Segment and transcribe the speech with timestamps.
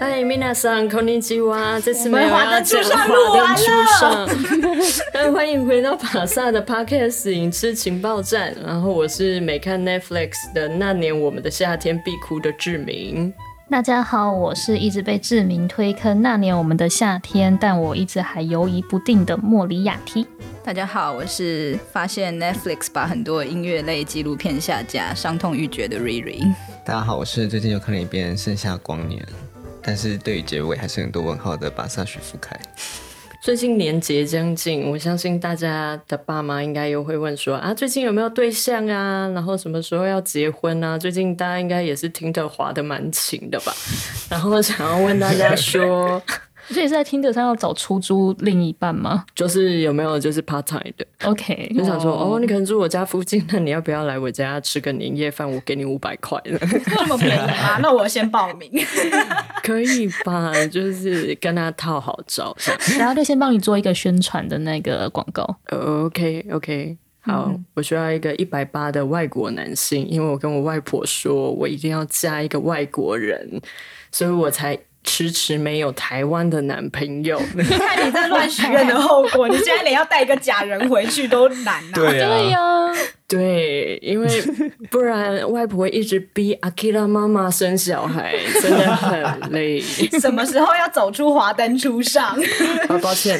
[0.00, 1.80] 嗨，米娜桑，こんにちは。
[1.80, 3.64] 这次没有华要讲灯初上华录完灯初
[4.00, 4.28] 上，
[5.12, 8.54] 但欢迎回到法萨的 Podcast 影视情报站。
[8.62, 13.32] 然后我是每看 Netflix 的那年我们的夏天必哭的志明。
[13.68, 20.26] 大家好，我是一直被志明推坑那年我们的夏天，但我一直还犹疑不定的莫里亚蒂。
[20.62, 26.40] 大家好，我是发现 Netflix 把很多音乐类纪录片下架，伤痛欲绝的瑞瑞。
[26.84, 29.20] 大家好，我是最近又看了一遍《盛夏光年》，
[29.81, 32.59] 但是对于结尾还是很多问号的把萨许富凯。
[33.43, 39.27] 最近年节将近，我相信大家的爸妈应该又会问说啊，最近有没有对象啊？
[39.29, 40.95] 然后什么时候要结婚啊？
[40.95, 43.73] 最近大家应该也是听得滑的蛮勤的吧？
[44.29, 46.21] 然后想要问大家说，
[46.71, 55.49] 所以是在听得上要找出租另一半吗就是有没有就是 part time 的？？OK，就想说哦，你可能住我家附近，那你要不要来我家吃个年夜饭？
[55.51, 57.77] 我给你五百块，这么便宜吗？
[57.83, 58.71] 那我先报名。
[59.63, 60.51] 可以吧？
[60.67, 62.55] 就是跟他套好招。
[62.97, 65.43] 然后就先帮你做一个宣传的那个广告。
[65.69, 73.61] OK OK，好，我需要一个一百八的外国男性，因为我跟我外婆说，我一定要嫁一个外国人，
[74.11, 77.37] 所以我才迟迟没有台湾的男朋友。
[77.77, 81.91] 看你这乱许愿的后果，你现在连要带一个假人回去都难啊。
[81.93, 82.59] 对对呀、
[83.27, 84.27] 对，因为
[84.91, 89.79] 不然外婆一直逼阿 k i r a 妈妈生小孩，真的很累。
[90.19, 92.37] 什么时候要走出华灯初上？
[92.87, 93.39] 好，抱歉。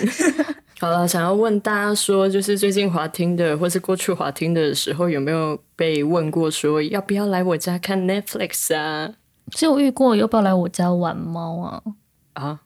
[0.80, 9.12] 好了，想要问大家说，就是最近滑听的，或是过去滑听的时候，有没有被问过说要不要来我家看 Netflix 啊？
[9.52, 11.84] 只有遇过要不要来我家玩猫啊？
[12.34, 12.60] 啊，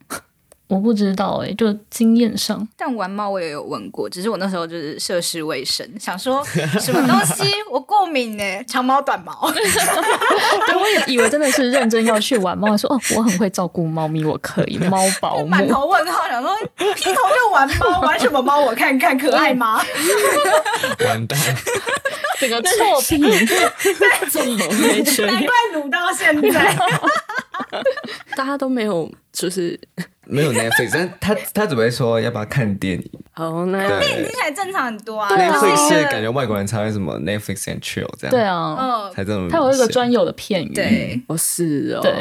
[0.68, 6.44] 我不知道哎、就经验上，但玩猫我也有问过，只是我那时候就是涉世未深，想说
[6.82, 8.44] 什么东西我过敏呢？
[8.68, 9.50] 长毛短毛。
[9.54, 15.46] 对我也以为真的是认真要去玩猫，说哦，我很会照顾猫咪，我可以猫保姆。
[15.46, 16.52] 满头问号，想说
[16.96, 18.60] 劈头就玩猫，玩什么猫？
[18.60, 19.82] 我看看可爱吗？
[21.06, 21.40] 完蛋，
[22.40, 23.22] 整个错评，
[24.32, 26.76] 怎么没成难怪撸到现在。
[28.36, 29.80] 大家都没有，就是
[30.28, 33.12] 没有 Netflix，但他他只会说要不要看电影。
[33.36, 35.30] 哦那对听起来正常很多啊。
[35.30, 39.52] ，Netflix 是感觉外国人才会什么 Netflix and chill 这样，对，啊，嗯，才这么明显。
[39.52, 42.14] 它有一个专有的片语，对，哦是哦，对，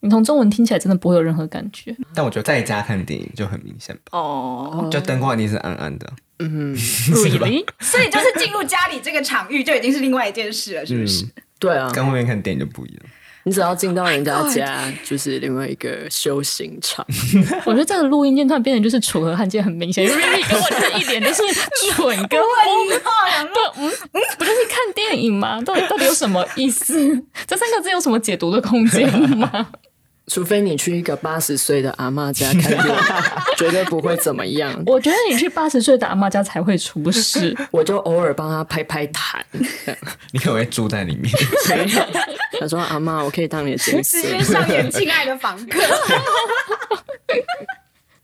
[0.00, 1.94] 你从中文听起来真的不会有任何感觉。
[2.14, 6.10] 但我觉得在家看电影就很明显吧，哦，就灯光一定是暗暗的。
[6.38, 7.66] 嗯，Really？
[7.80, 11.26] 所以就是进入家里这个场域就已经是另外一件事了，是不是？
[11.58, 13.02] 对啊，跟外面看电影就不一样。
[13.46, 17.06] 你只要进到人家家，就是另外一个修行场。
[17.64, 21.42] 我觉得这个录音间突然变成就是楚河汉界很明显， Really 跟我就是一点就是
[21.92, 22.88] 蠢跟 懵。
[23.54, 25.62] 对，嗯嗯，不就是看电影吗？
[25.62, 26.94] 到底到底有什么意思？
[27.46, 29.08] 这三个字有什么解读的空间
[29.38, 29.68] 吗？
[30.28, 32.94] 除非你去一个八十岁的阿嬷家看电影，
[33.56, 34.82] 绝对不会怎么样。
[34.86, 37.56] 我觉得你去八十岁的阿妈家才会出事。
[37.70, 39.40] 我就偶尔帮他拍拍痰。
[40.32, 41.32] 你可能会住在里面，
[42.58, 44.02] 他说：“阿妈，我可以当你的直。
[44.02, 45.80] 接上演亲爱的房客。”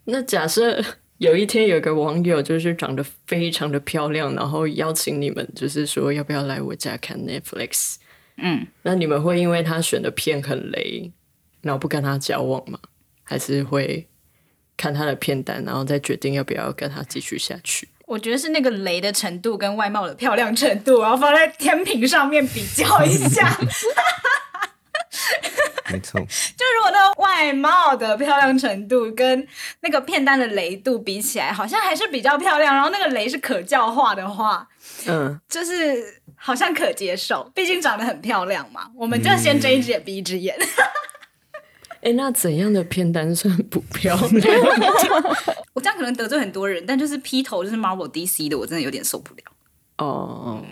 [0.05, 0.83] 那假设
[1.19, 7.95] 有一天有个网友就是长得非常的漂亮，然后邀请你们，就是说要不要来我家看 Netflix？
[8.39, 11.13] 嗯，那你们会因为他选的片很雷，
[11.63, 12.79] 然后不跟他交往吗？
[13.25, 14.07] 还是会
[14.77, 17.89] 看他的片单，然后再决定要不要跟他继续下去？
[18.05, 23.57] 我觉得是那个雷的程度跟外貌的漂亮程度，然后放在天平上面比较一下。
[25.91, 26.21] 没错。
[26.21, 29.47] 就如果那个外貌的漂亮程度跟
[29.81, 32.75] 那个片单的雷度比起来，好像还是比较漂亮。
[32.75, 34.67] 然后那个雷是可教化的话，
[35.07, 38.91] 嗯，就是好像可接受，毕竟长得很漂亮嘛。
[38.97, 40.57] 我们就先睁一只眼闭一只眼。
[42.03, 44.45] 哎、那怎样的片单算不漂亮？
[45.73, 49.43] 我这样可能得罪很多人，但就是劈头就是 Marvel DC 的，我真的有点受不了。
[49.99, 50.63] 哦，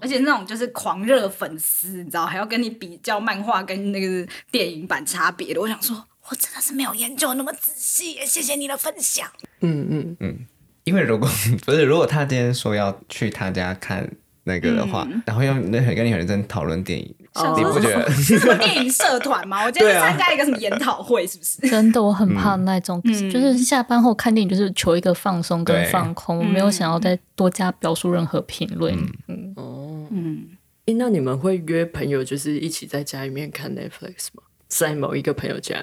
[0.00, 9.26] 而且那种就是狂热粉丝，你知道，还要跟你比较漫画跟那个电影版差别的，我想说，我真的是没有研究那么仔细，谢谢你的分享。
[9.60, 10.46] 嗯嗯嗯，
[10.84, 11.26] 因为如果
[11.64, 14.10] 不是如果他今天说要去他家看
[14.44, 18.08] 那个的话，然后又那很跟你很认真讨论电影，哦你不觉得？
[18.12, 19.64] 是什么电影社团吗？
[19.64, 21.58] 我今天参加一个什么研讨会，是不是？
[21.68, 28.94] 真的，我很怕那种，就是下班后看电影，就是求一个放松跟放空，我没有想要再多加表述任何评论。
[29.28, 30.44] 嗯，哦，嗯，
[30.86, 34.42] 诶那你们会约朋友就是一起在家里面看 Netflix 吗？
[34.68, 35.76] 在某一个朋友家，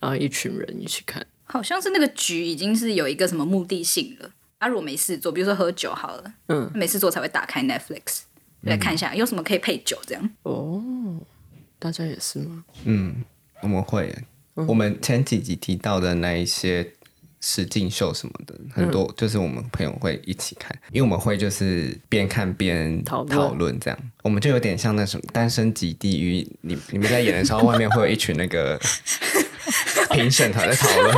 [0.00, 1.24] 然后一群人一起看。
[1.46, 4.30] 好像是那个局已经是有一个什么目的性了。
[4.64, 8.20] 啊，如果没事做，比如说喝酒好了，嗯，没事做才会打开 Netflix
[8.62, 10.30] 来看一下有什么可以配酒这样。
[10.44, 10.82] 哦，
[11.78, 12.64] 大家也是吗？
[12.84, 13.22] 嗯，
[13.60, 14.06] 我们会。
[14.06, 14.24] 耶，
[14.54, 16.90] 我们前几集提到的那一些
[17.42, 23.36] 实境秀什么的，很多就是我们朋友会一起看，因为我们会就是边看边讨论。
[23.36, 28.80] 讨论这样，我们就有点像那什么《单身即地狱》，你你们在演的时候，外面会有一群那个
[30.12, 31.14] 评审团在讨论，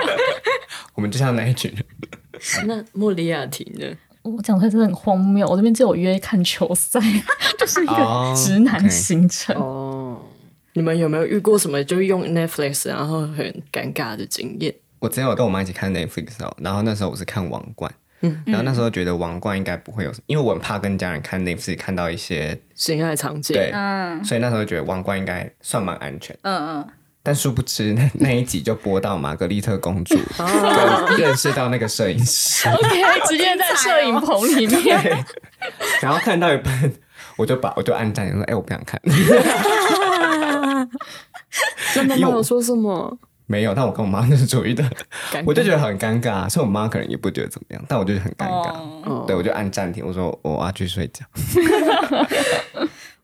[0.92, 1.82] 我们就像那一群人。
[2.66, 3.86] 那莫里亚蒂呢？
[4.22, 5.48] 我讲出来真的很荒谬。
[5.48, 7.00] 我这边只有约看球赛，
[7.58, 9.56] 就是一个哦直男行程。
[9.56, 10.20] 哦，
[10.74, 14.74] 你们有没有遇过什么就用 Netflix 然后很尴尬的经验？
[14.98, 17.90] 我之前有跟我妈一起看 Netflix 哦，然后那时候我是看《王冠》，
[18.20, 26.36] 嗯，然后那时候觉得《王冠》应该不会有，因为我很怕跟家人看 Netflix 看到一些性爱场景，对，嗯所以那时候觉得《王冠》应该算蛮安全。
[26.42, 26.88] 嗯嗯，
[27.22, 30.18] 但殊不知那 那一集就播到玛格丽特公主，
[31.18, 35.24] 认识到那个摄影师， OK，直接在摄影棚里面。
[36.00, 36.92] 然后看到一半，
[37.36, 39.00] 我就把我就按暂停说：“哎、我不想看。
[41.96, 43.18] 那妈因为我妈有说什么？”
[43.50, 44.84] 没有，但我跟我妈那是主意的，
[45.46, 48.72] 我就觉得很尴尬，所以我妈可能也不觉得怎么样，但我就很尴尬。
[49.04, 51.24] 哦对，我就按暂停，我说我要去睡觉。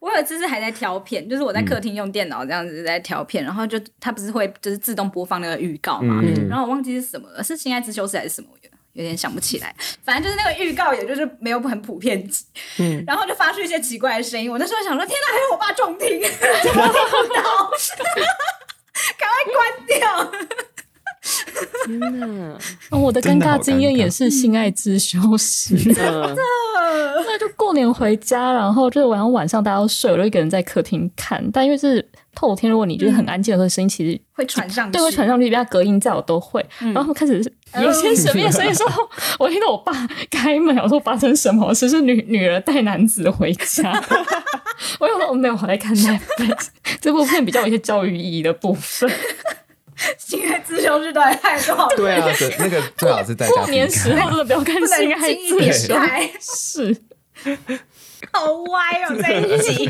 [0.04, 9.74] 我有一次是还在挑片，就是我在客厅用电脑这样子在挑片，然后就它不是会就是自动播放那个预告嘛，嗯然后我忘记是什么了，是《心爱之修士》还是什么，我有有点想不起来。
[10.04, 12.22] 反正就是那个预告，也就是没有很普遍
[12.78, 14.50] 嗯， 然后就发出一些奇怪的声音。
[14.50, 17.70] 我那时候想说，天哪，还有我爸重听，怎么听不到？
[19.18, 20.32] 赶快关掉！
[21.86, 22.58] 天哪！
[22.90, 25.74] 哦我的尴尬经验也是性爱自修室。
[25.96, 26.36] 嗯
[27.26, 31.42] 那就过年回家，然后就是晚上晚上大家都睡，我就一个人在客厅看。
[31.50, 36.64] 但因为是透天，如果你就是很安静的时候，声音其实会传上去，对会传上去，比较隔音在我都会。
[36.94, 37.42] 然后开始
[37.80, 38.86] 有些神秘的声音说，
[39.40, 39.92] 我听到我爸
[40.30, 41.88] 开门，我说发生什么事？
[41.88, 43.90] 是女女儿带男子回家。
[45.00, 46.68] 我有说我没有，我在看 Netflix
[47.00, 49.10] 这部片比较有一些教育意义的部分。
[50.18, 51.88] 心爱自修室到底太多少？
[51.96, 56.96] 对啊，对， 那个最好是在家过年时候真的不要看不能性爱自修，开，是。
[58.32, 59.14] 好歪哦！
[59.22, 59.84] 这一集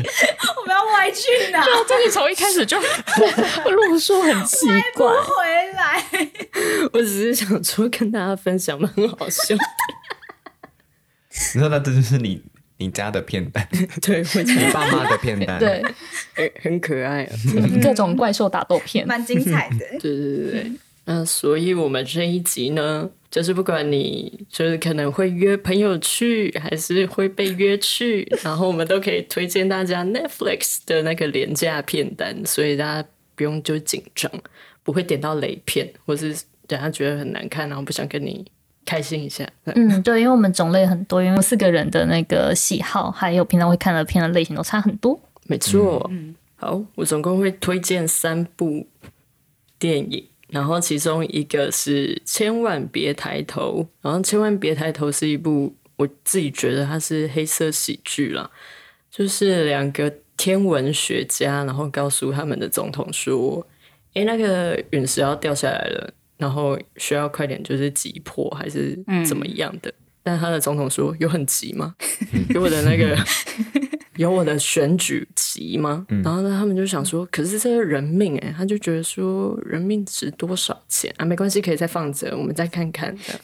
[0.57, 1.21] 我们要歪去
[1.51, 1.63] 哪？
[1.63, 6.03] 就真的从一开始就路数很奇怪，回来。
[6.91, 9.55] 我只是想说跟大家分享，蛮好笑。
[11.55, 12.43] 你说那这就是你
[12.77, 13.67] 你家的片单，
[14.01, 15.81] 对，我觉你爸妈的片单，对，
[16.33, 17.31] 很很可爱啊。
[17.81, 19.07] 各种怪兽打斗片。
[19.07, 19.85] 蛮精彩的。
[19.99, 20.71] 对对对对。
[21.05, 34.31] 那所以我们这一集呢，就是不管你就是可能会约朋友去，还是会被约去，然后我们都可以推荐大家 Netflix 的那个廉价片单，所以大家不用就紧张，
[34.81, 36.35] 不会点到雷片，或是
[36.65, 38.43] 等下觉得很难看，然后不想跟你
[38.85, 39.45] 开心一下。
[39.65, 45.19] 嗯，对，因为我们种类很多，因为四个人的那个喜好，还有平常会看的片的类型都差很多。
[45.47, 48.87] 没错，嗯好，我总共会推荐三部
[49.77, 58.49] 电影，然后其中一个是《千万别抬头》，然后《千万别抬头》是一部我自己觉得它是黑色喜剧啦，
[59.11, 63.65] 就是两个天文学家，然后告诉他们的总统说
[64.15, 69.93] ：“诶，那个陨石要掉下来了，然后需要快点就是急迫还是怎么样的。
[70.23, 71.93] 但他的总统说：“有很急吗？
[72.49, 73.15] 有我的那个
[74.17, 81.25] 有我的选举急吗？”然后呢，他们就想说：“可是这是人命哎、他就觉得说人命值多少钱啊？
[81.25, 83.41] 没关系，可以再放着，我们再看看这样。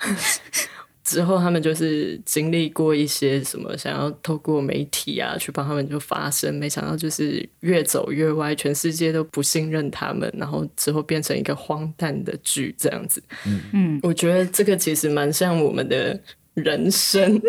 [1.10, 13.20] 之后，他们就是经历过一些什么，想要透过媒体啊去帮他们就发声，没想到就是越走越歪，全世界都不信任他们，然后之后变成一个荒诞的剧这样子。
[13.44, 16.16] 嗯嗯，我觉得这个其实蛮像我们的
[16.54, 17.40] 人生。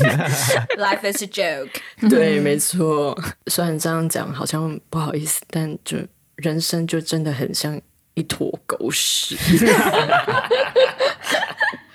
[0.76, 1.70] Life is a joke。
[2.10, 3.18] 对，没错。
[3.46, 5.96] 虽然这样讲好像不好意思，但就
[6.36, 7.80] 人生就真的很像
[8.12, 9.38] 一坨狗屎。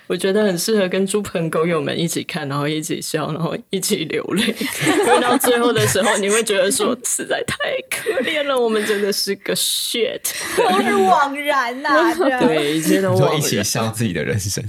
[0.08, 4.42] 我觉得很适合跟猪朋狗友们一起看，然后一起笑，然后一起流泪。
[4.86, 7.56] 因为到最后的时候，你会觉得说实在太
[7.90, 10.20] 可怜了，我们真的是个 shit。
[10.56, 14.64] 都是枉然呐、 对对，一切都你说一起，笑自己的人生，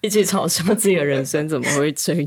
[0.00, 2.24] 一起嘲笑自己的人生怎么会这样。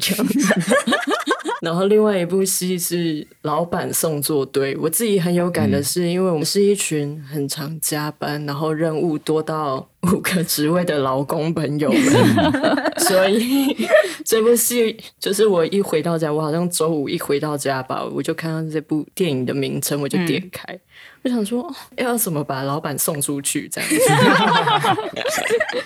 [1.61, 2.95] 然后另外一部戏是
[3.41, 13.87] 《老板送作堆》，我自己很有感的是，因为我们是一群很常加班，然后任务多到五个职位的劳工朋友们， 所以
[14.23, 20.79] 这部戏就是我一回到家，我好像周五一回到家吧，我就看到这部电影的名称，我就点开，
[21.25, 23.97] 我想说哦 要怎么把老板送出去这样子。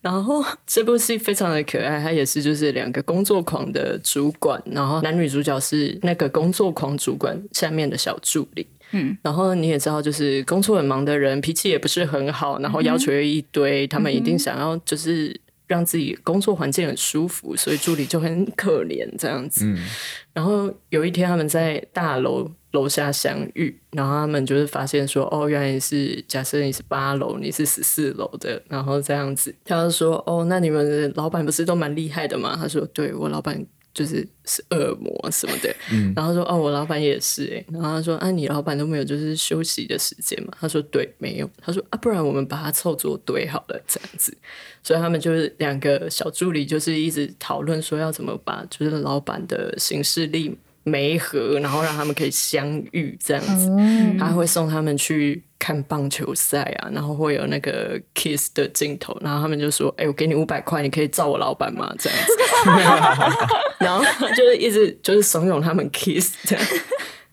[0.00, 8.64] 然后这部戏非常的可爱，它也是就是两个工作狂的主管，然后男女主角是那个工作狂主管下面的小助理。
[8.92, 19.72] 嗯，然后你也知道，就是工作很忙的人，脾气也不是很好，然后要求又一堆，他们一定想要就是让自己工作环境很舒服，所以助理就很可怜这样子。
[20.32, 32.56] 然后有一天他们在大楼楼下相遇，然后他们就是发现说，哦，原来是假设你是八楼，你是十四楼的，然后这样子，他就说，哦，那你们的老板不是都蛮厉害的吗？
[32.58, 33.64] 他说，对我老板。
[33.98, 35.74] 就是是恶魔什么的，
[36.14, 40.52] 然后说哦，我老板也是哎，然后他说啊，你老板都没有就是休息的时间嘛？
[40.60, 41.50] 他说对，没有。
[41.60, 44.32] 他说啊，不然我们把它凑作堆好了这样子，
[44.84, 50.56] 所以他们就是两个小助理，就是一直讨论说要怎么把就是老板的行事力。
[50.84, 53.68] 媒合，然后让他们可以相遇这样子，
[54.18, 62.32] 他会送他们去看棒球赛啊，然后会有那个 kiss 的镜头，然后他们就说：“哎，我给你五百块，你可以照我老板吗？”这样子，
[63.84, 66.64] 然后就是一直就是怂恿他们 kiss 这样，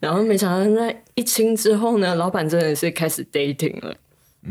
[0.00, 3.94] 然后没想到那一亲之后呢，老板真的是开始 dating 了。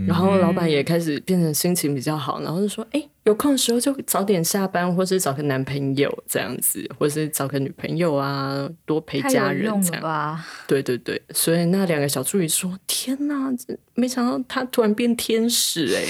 [0.07, 10.45] 然后老板也开始变成心情比较好，然后就说：“哎，有空的时候就早点下班，或是找个男朋友这样子，或是找个女朋友啊，多陪家人这样。”吧？
[10.67, 13.51] 对对对，所以那两个小助理说：“天哪，
[13.93, 16.03] 没想到他突然变天使哎！”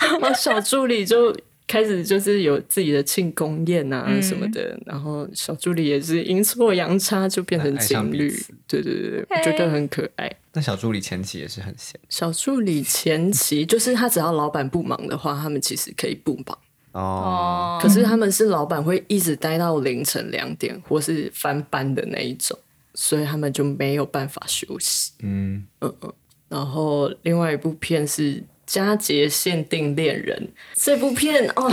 [0.20, 1.34] 然后小助理就。
[1.70, 8.28] 开始就是有自己的庆功宴啊什么的，然后小助理也是阴错阳差就变成情侣，
[8.66, 10.28] 对对对，我觉得很可爱。
[10.52, 12.00] 那小助理前期也是很闲。
[12.08, 16.58] 小助理前期就是他只要老板不忙的话，他们其实可以不忙
[16.90, 17.78] 哦。
[17.80, 22.58] 可是他们是老板会一直待到凌晨两点或是翻班的那一种，
[22.94, 25.12] 所以他们就没有办法休息。
[25.22, 26.12] 嗯嗯嗯。
[26.48, 28.42] 然后另外一部片是。
[28.70, 31.68] 佳节限定恋人这部片哦，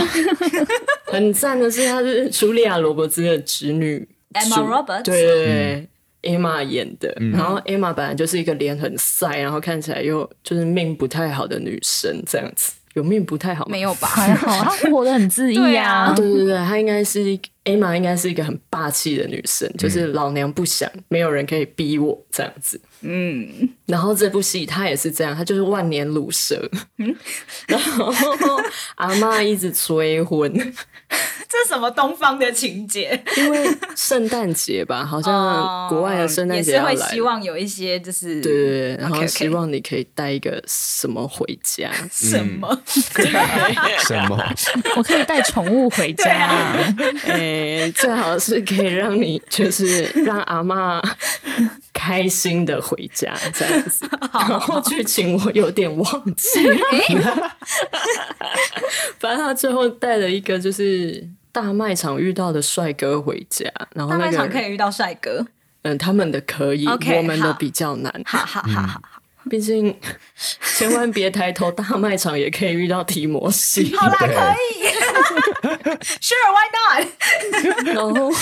[1.06, 5.88] 很赞的是，她是茱莉亚·罗伯兹的侄女，Emma Roberts，对对对
[6.22, 7.16] ，Emma 演的。
[7.32, 14.08] 然后 Emma 本来就是一个脸很晒，然后看起来又就是命不太好的女生，这样子有命不太好没有吧？
[14.08, 16.12] 还好，她活得很恣意啊。
[16.16, 17.20] 对对对，她应该是
[17.64, 22.80] Emma，应该是一个很霸气的女生，就是老娘不想，没有人可以逼我这样子。
[23.00, 27.14] 嗯，然后这部戏他也是这样，他就是万年卤蛇，嗯
[27.66, 28.12] 然后
[28.96, 30.52] 阿妈一直催婚，
[31.48, 33.22] 这是什么东方的情节？
[33.36, 41.90] 因为圣诞节吧，好像国外的圣诞节也是会希望有一些，就是对对对，然后希望你可以带一个什么回家？
[42.10, 42.68] 什么？
[42.84, 44.54] 什么？
[44.96, 46.74] 我可以带宠物回家，
[47.26, 51.00] 哎，最好是可以让你就是让阿妈。
[51.98, 56.78] 开心的回家这样子， 然后剧情我有点忘记了。
[59.18, 65.44] 反正他最后带了一个就是大卖场遇到的帅哥回家，然后大卖场可以遇到帅哥，
[65.82, 68.22] 嗯，他们的可以，我们的比较难。
[68.24, 69.00] 好好好好好，
[69.50, 69.98] 毕竟
[70.76, 73.92] 千万别抬头，大卖场也可以遇到提摩西。
[73.96, 74.86] 好啦，可以
[76.20, 77.86] ，Sure，Why not？
[77.86, 78.32] 然后。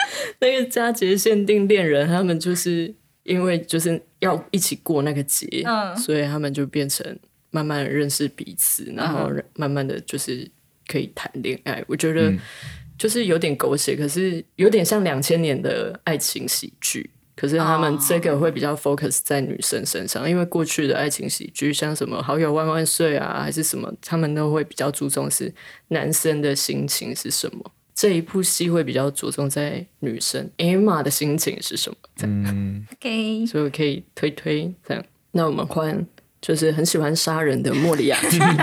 [0.40, 5.46] 那个佳节限定恋人，他们就是因为就是要一起过那个节，
[5.96, 7.18] 所以他们就变成
[7.50, 10.50] 慢慢认识彼此，然后慢慢的就是
[10.86, 11.84] 可以谈恋爱。
[11.86, 12.32] 我觉得
[12.98, 17.10] 就是有点狗血，可是有点像两千年的爱情喜剧。
[17.36, 25.54] 可是他们这个会比较 focus 在女生身上，因为过去的爱情喜剧，像什么好友万万岁啊，还是什么，他们都会比较注重是
[25.86, 27.72] 男生的心情是什么。
[28.00, 35.04] 这一部戏会比较着重在女生 Emma 的心情是什么，这样， OK，所以我可以推推这样。
[35.32, 36.06] 那我们换
[36.40, 38.16] 就是很喜欢杀人的莫里亚。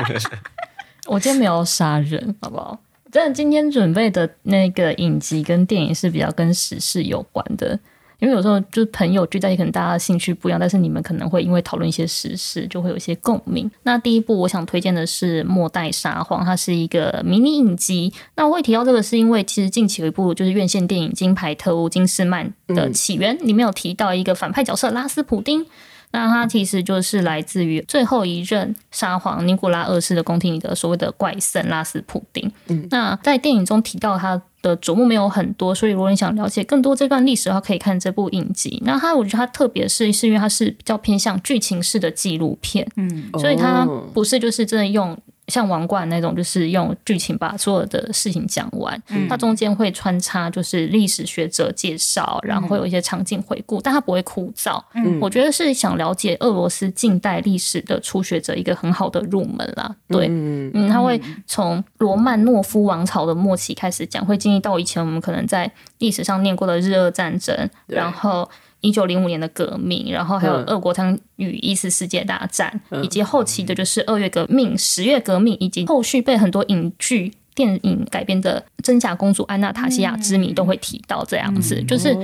[1.07, 2.79] 我今天没有杀人，好不好？
[3.11, 7.77] 但今天准备的那个影集跟电影是比较跟时事有关的。
[8.19, 13.69] 因为有时候就是朋友聚在一起，可能大家的兴趣不一样，但是你们可能会因为讨论一些时事，就会有一些共鸣。
[13.83, 18.13] 那第一部我想推荐的是《末代沙皇》，它是一个迷你影集。
[18.35, 25.65] 那我会提到这个，是因为其实近期有一部就是院线电影《金牌特务金士曼的起源》，里面有提到一个反派角色拉斯普丁。
[26.11, 32.49] 那他其实就是来自于最后一任沙皇尼古拉二世的宫廷里的所谓的怪圣拉斯普丁。
[32.67, 38.81] 嗯，那在电影中提到他的瞩目没有很多，所以如果你想了解更多这段历史的话，可以看这部影集。
[38.83, 45.15] 那它我觉得它特别是是因为它是比较偏向剧情式的纪录片，嗯，所以它不是就是真的用
[45.47, 49.01] 像王冠那种，就是用剧情把所有的事情讲完。
[49.29, 54.81] 它中间会穿插就是历史学者介绍，然后会有一些场景回顾，但它不会枯燥。
[55.21, 59.95] 我觉得是想了解俄罗斯近代历史的初学者一个很好的入门啦。
[60.07, 68.49] 对，嗯，他会从罗曼诺夫王朝的末期开始讲，会经历到以前我们可能在历史上念过的日俄战争，然后。
[68.85, 82.15] 一九零五年的革命，然后还有俄国参与一次世界大战，以及后期的就是二月革命、十月革命，以及后续被很多影剧、电影改编的《真假公主安娜塔西亚之谜》都会提到这样子，就是。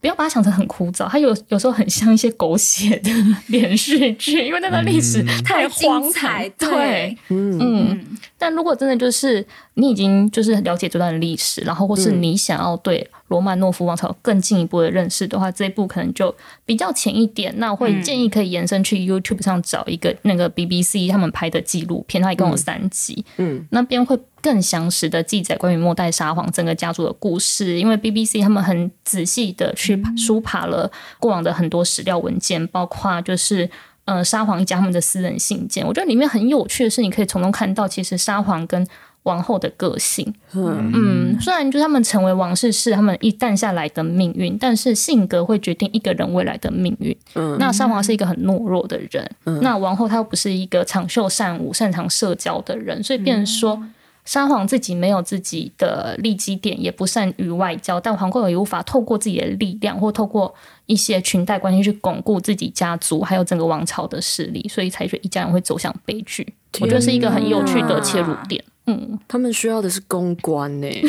[0.00, 3.10] 不要把它想成很枯燥，它有有时候很像一些狗血的
[3.48, 6.42] 连续剧，因为那段历史太荒唐。
[6.56, 8.02] 对，嗯，
[8.38, 9.46] 但如果真的就是
[9.80, 16.34] 你已经就是了解这段历史，然后或是你想要对罗曼诺夫王朝更进一步的认识的话，这一部可能就
[16.64, 17.52] 比较浅一点。
[17.58, 24.18] 那我会建议可以延伸去 YouTube 上找一个那个 BBC 他们拍的纪录片，它一共有三集，嗯，那边会。
[24.42, 33.68] 更详实的记载关于末代沙皇整个家族的故事，因为 BBC 他们很仔细的去书爬了过往的很多史料文件，包括就是
[34.06, 35.86] 呃沙皇一家他们的私人信件。
[35.86, 38.82] 我觉得里面很有趣的是，你可以从中看到其实沙皇跟
[39.24, 40.32] 王后的个性。
[40.52, 47.16] 嗯，虽然就他们成为王室是他们一旦下来的命运，但是性格会决定一个人未来的命运。
[47.34, 49.30] 嗯，那沙皇是一个很懦弱的人，
[49.62, 53.82] 那王后她又不是一个长袖善舞、擅长社交的人，所以变成说。
[54.22, 66.46] 沙皇自己没有自己的利基点，也不善于外交，但皇后也无法透过自己的力量或透过一些裙带关系去巩固自己家族还有整个王朝的势力，所以才说一家人会走向悲剧。
[66.80, 68.62] 我觉得是一个很有趣的切入点。
[68.90, 70.88] 嗯，他们需要的是公关呢。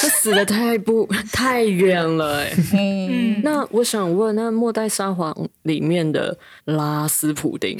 [0.00, 2.52] 这死的太不太远了哎。
[2.72, 7.76] 嗯，那我想问，那末代沙皇里面的拉斯普丁，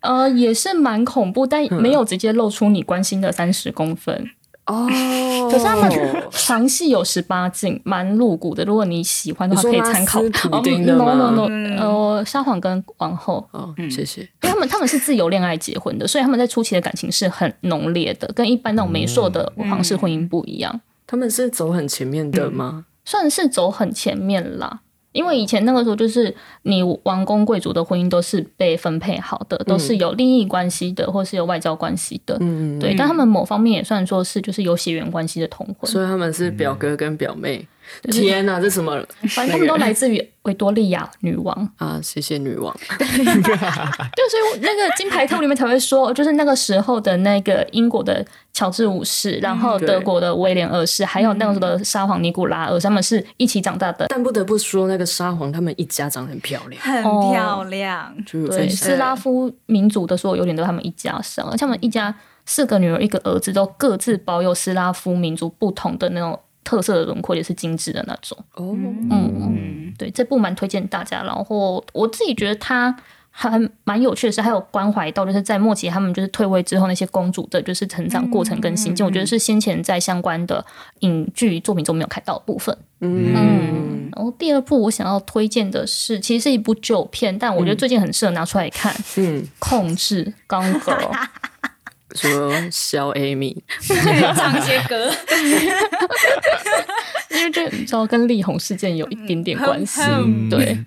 [0.00, 4.28] 呃，也是蛮恐怖，但没有直接露出你关心的三十公分
[4.66, 4.86] 哦。
[5.50, 5.90] 可是他们
[6.30, 8.64] 床戏有十八禁，蛮露骨的。
[8.64, 10.20] 如果你喜欢的话，可以参考。
[10.20, 11.80] 普丁的吗？No No No，
[12.16, 13.48] 呃，沙皇跟王后。
[13.52, 14.22] 哦，谢谢。
[14.42, 20.80] 因为他们他们是自由恋爱结婚的，所以他们在初期的感情是很浓烈的，跟一般那种媒妁的皇室婚姻不一样。
[21.06, 22.86] 他们是走很前面的吗？
[23.04, 24.80] 算是走很前面啦，
[25.16, 32.36] 因为以前那个时候就是你王公贵族的婚姻都是被分配好的，都是有利益关系的，或是有外交关系的。
[32.40, 32.94] 嗯，对。
[32.94, 37.66] 但他们某方面也算说是就是有血缘关系的同婚，所以他们是表哥跟表妹。
[38.10, 39.04] 天哪，这什么？
[39.28, 41.98] 反正他们都来自于维多利亚女王啊！
[42.02, 42.74] 谢谢女王。
[42.98, 43.06] 对，
[44.30, 54.06] 所以那个金牌套里面才会说，就是那个时候的那个英国的乔治五世，然后德国的威廉二世，还有那个时候的沙皇尼古拉二世，他们是一起长大的。
[54.08, 58.14] 但不得不说，那个沙皇他们一家长得很漂亮，很漂亮。
[58.48, 66.38] 对，斯拉夫民族的所有优点都他们一家生，而且他们一家四个女儿一个儿子，都各自保有斯拉夫民族不同的那种。
[66.66, 71.22] 特色的轮廓也是精致的那种哦，嗯，对，这部蛮推荐大家。
[71.22, 72.94] 然后我自己觉得它
[73.30, 80.64] 还蛮有趣的是，还有关怀到就是在末期他们就是退位之后那些公主的就是成长过程跟心境，我觉得是先前在相关的
[81.00, 82.76] 影剧作品中没有看到的部分。
[82.98, 88.92] 嗯，然后第二部我想要推荐的是，其实是一部旧片，但我觉得最近很适合拿出来看。
[89.16, 90.92] 嗯，控制刚哥。
[92.16, 93.54] 说小 Amy
[94.34, 95.12] 唱些歌，
[97.30, 100.00] 因为这你知道跟力宏事件有一点点关系，
[100.50, 100.78] 对，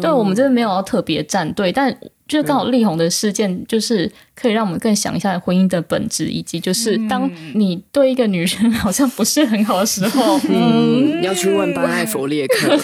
[0.00, 1.94] 对，我们这边没有要特别站队，但
[2.26, 12.76] 就是刚好力宏的事件，就是可以让我们更想一下婚姻的本质，以及就是当你对一个女人好像不是很好的时候，嗯，要去问班艾弗列克。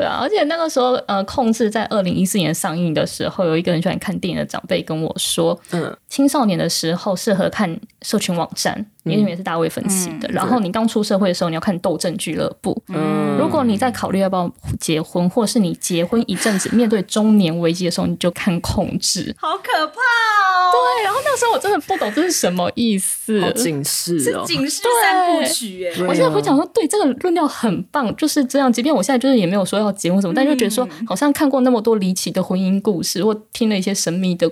[0.00, 8.86] 对啊，而且那个时候，呃，控制在二零一四年上映的时候，有一个很喜欢看电影的长辈跟我说，嗯，青少年的时候适合看社群网站。
[9.04, 12.74] 因为里面是大卫分析的，然后你刚出社会的时候，你要看《斗争俱乐部》。
[12.94, 19.32] 嗯，如果你在考虑要不要结婚，或是你结婚一阵子面对中年危机的时候，你就看《控制》。
[19.38, 20.72] 好可怕哦！
[20.72, 23.40] 对，然后那时候我真的不懂这是什么意思。
[23.54, 26.02] 警示哦，是警示三部曲哎！
[26.06, 28.72] 我现在回想说，对这个论调很棒，就是这样。
[28.72, 34.50] 即便我现在就是也没有说要结婚什么，但就觉得说，好像看过那么多离奇的婚姻故事，或听了一些神秘的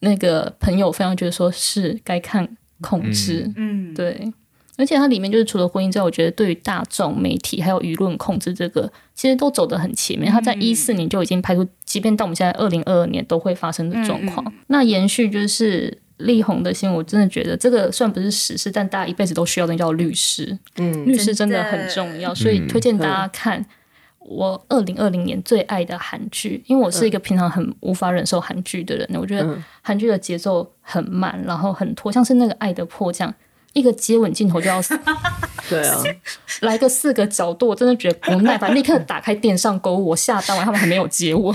[0.00, 2.56] 那个朋友非常觉得说是该看。
[2.80, 4.32] 控制，嗯，对，
[4.76, 10.30] 而且它里面就是除了婚姻之外，我觉得对于大众媒体还有舆论控制这个，其实都走得很前面。
[10.30, 14.52] 它在一四年就已经拍出，即便到我们现在二零二二年都会发生的状况。
[14.68, 20.58] 那延续就是力宏的新闻，我真的觉得这个虽然不是史事，但大家一辈子都需要的叫律师。
[20.76, 23.64] 嗯，律师真的很重要，所以推荐大家看。
[24.28, 33.30] 我二零二零年最爱的韩剧，因为我是一个平常很无法忍受韩剧的人，我觉得韩剧的节奏很慢，然后很拖，像是那个《爱的迫降》，
[33.72, 34.80] 一个接吻镜头就要
[35.68, 36.02] 对啊，
[36.60, 41.54] 来个四个角度，我真的觉得不耐烦， 立刻打开电上购物，我下单完他们还没有接吻。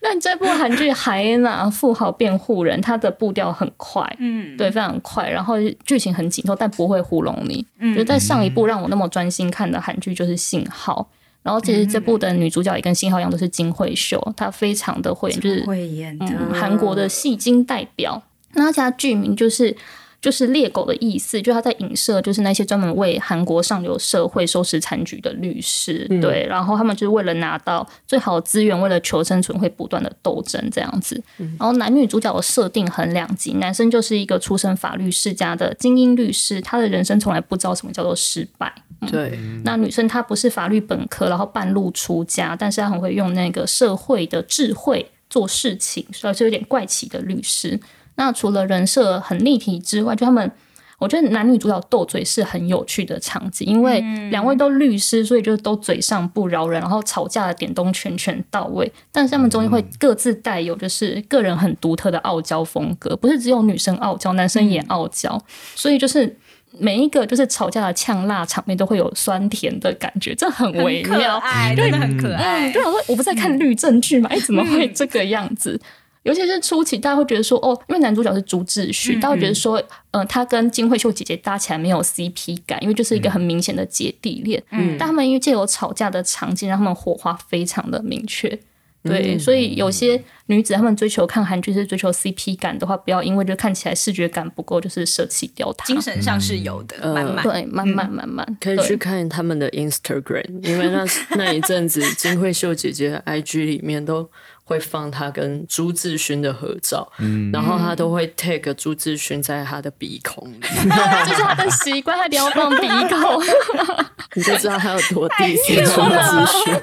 [0.00, 7.64] 但这部韩剧《海娜富豪辩护人》，它的步调很快，嗯，对，非常快，然后剧情很紧凑，但不会糊弄你。
[7.78, 11.08] 嗯，就在上一部让我那么专心看的韩剧就是《信号》，
[11.42, 18.22] 然后其实这部的女主角也跟《信号》一样，都是金惠秀，她非常的会演，就是会演的韩国的戏精代表。
[18.54, 19.76] 那家剧名就是。
[20.20, 31.22] 就是猎狗的意思，就他在影射，就是那些专门为韩国上流社会收拾残局的律师，对，然后他们就是为了拿到最好的资源，为了求生存，会不断的斗争这样子。
[31.36, 38.72] 然后男女主角的设定很两极，男生就是一个出身法律世家的精英律师，他的人生从来不知道什么叫做失败。
[39.12, 47.78] 对，那女生她不是法律本科，然后半路出家，但是她很会用那个社会的智慧做事情，所以是有点怪奇的律师。
[48.18, 50.50] 那除了人设很立体之外，就他们，
[50.98, 54.00] 我觉得男女主角斗嘴是很有趣的场景，因为
[54.30, 58.92] 两位都律师，所以就都嘴上不饶人，然后吵架的点都全全到位。
[59.12, 65.40] 但是他们中间会各自带有就是个人很独特的傲娇风格，不是只有女生傲娇，男生也傲娇，
[65.76, 66.36] 所以就是
[66.76, 71.40] 每一个就是吵架的呛辣场面都会有酸甜的感觉，这很微妙，
[71.76, 72.70] 真的很可爱。
[72.72, 75.80] 就想说，我不在看律政剧嘛，哎，怎么会这个样子？
[76.24, 84.62] 尤其是初期，大家会觉得说，哦，因为男主角是朱志勋，大家会觉得说，嗯，他跟金惠秀姐姐搭起来没有 CP 感，因为就是一个很明显的姐弟恋。
[84.72, 88.58] 嗯，但他们因为借由吵架的场景，让他们火花非常的明确。
[89.04, 95.86] 对，所以有些女子她们追求看韩剧是追求 CP 感的话，不要因为就看起来视觉感不够，就是舍弃掉它。
[95.86, 101.06] 精神上是有的，慢慢对，慢慢慢慢可以去看他们的 Instagram，因为那
[101.38, 104.28] 那一阵子金惠秀姐姐 IG 里面都。
[104.68, 107.10] 会放他跟朱志勋的合照，
[107.50, 113.42] 然后他都会 take 朱志勋在他的鼻孔里， 这是他的习惯，他一定要放鼻孔，
[114.36, 116.74] 你就知道他有多第四朱志勋。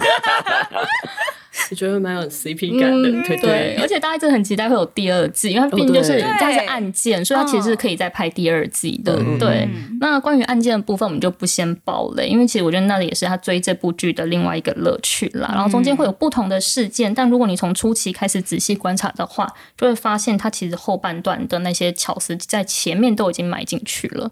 [1.71, 9.19] 我觉得蛮有 CP 感的，对对，而且大家真的很期待会有第二季，因为毕竟就是它是案件，所以它其实是可以再拍第二季的。
[9.39, 9.67] 对，
[9.99, 15.49] 那关于案件的部分，我们就不先爆雷，因为其实我觉得那里也是他追这部剧的另外一个乐趣啦。
[15.54, 19.47] 然后中间会有不同的事件，但如果你从初期开始仔细观察的话，
[19.78, 24.32] 就会发现它其实后半段的那些巧思在前面都已经埋进去了。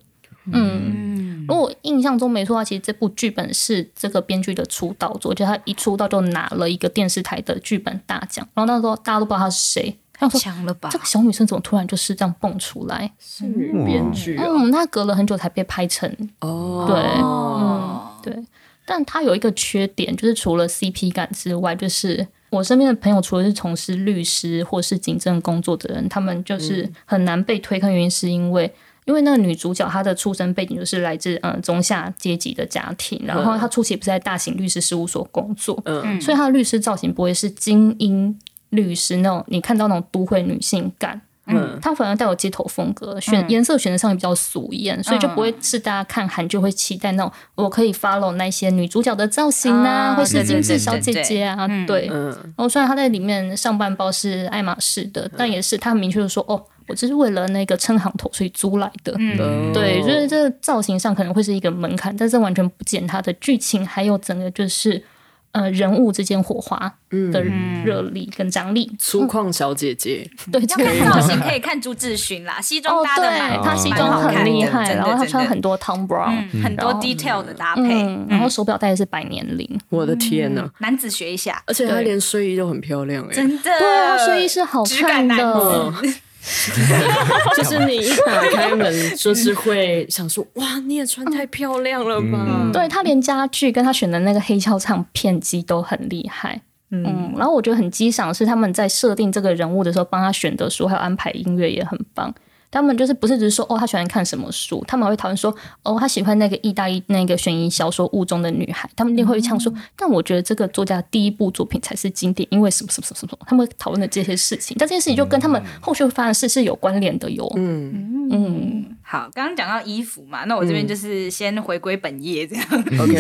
[0.52, 8.46] 嗯，如果印象中没错的话，其实这部剧本是这个编剧的出道作，就他一出道就拿了一个电视台的剧本大奖。
[8.54, 10.90] 然后那时候大家都不知道他是谁，他说强了吧？
[10.92, 13.10] 这个小女生怎么突然就是这样蹦出来？
[13.20, 16.10] 是女编剧嗯，那隔了很久才被拍成
[16.42, 16.86] 哦。
[16.88, 18.46] 对，嗯，对。
[18.86, 28.74] 但他有一个缺点，就是除了 CP 感之外，就是我身边的朋友，除了是从事律师或是警政工作的人，他们就是很难被推坑，原因是因为。
[29.06, 38.38] 因为那个女主角她的出身背景就是来自嗯中下阶级的家庭，然后她初期不是在大型律师事务所工作，嗯，所以她的律师造型不会是精英
[38.70, 56.64] 律师那种你看到那种都会女性感，嗯，她反而带有街头风格，选颜色选择上也比较俗艳，所以就不会是大家看韩就会期待那种我可以 follow 那些女主角的造型啊，或是精致小姐姐啊，对，然后虽然她在里面上半包是爱马仕的，但也是她很明确的说哦。
[56.88, 59.16] 我只是为了那个撑行头，所以租来的。
[59.18, 65.04] 嗯，对，就是这造型上可能会是一个门槛，但是完全不减它的剧情，还有整个就是
[65.52, 66.94] 呃人物之间火花
[67.32, 67.44] 的
[67.86, 68.92] 热力跟张力。
[68.98, 77.84] 粗犷小姐姐，对，要看造型可以看朱志勋啦，西装搭的蛮，他西装很厉害，然后他穿很多 Tom Brown，很多 detail 的搭配，
[78.28, 79.80] 然后手表戴的是百年灵。
[79.90, 85.94] 我的天呐，男子学一下，而且他连睡衣都很漂亮哎，真的，对啊，睡衣是好看的。
[87.56, 96.62] 就是你一打开门，就是会想说：“哇，你也穿太漂亮了吧？”对他连家具跟他选的那个黑胶唱片机都很厉害。
[96.92, 102.34] 嗯，然后我觉得很激赏是他们在设定这个人物的时候，帮他选的书还有安排音乐也很棒。
[102.74, 117.48] 他们就是不是只是说哦，他喜欢看什么书，他们会讨论说哦，他喜欢那个意大利那个悬疑小说《雾中的女孩》，他们一定会呛说，但我觉得这个作家第一部作品才是经典，因为什么什么什么什么，他们讨论的这些事情，但这件事情就跟他们后续会发生的事是有关联的哟。
[117.56, 118.12] 嗯。
[118.32, 122.66] 嗯，好，刚刚讲到衣服嘛，那我这边就是先回归本业这样。
[122.72, 123.14] OK，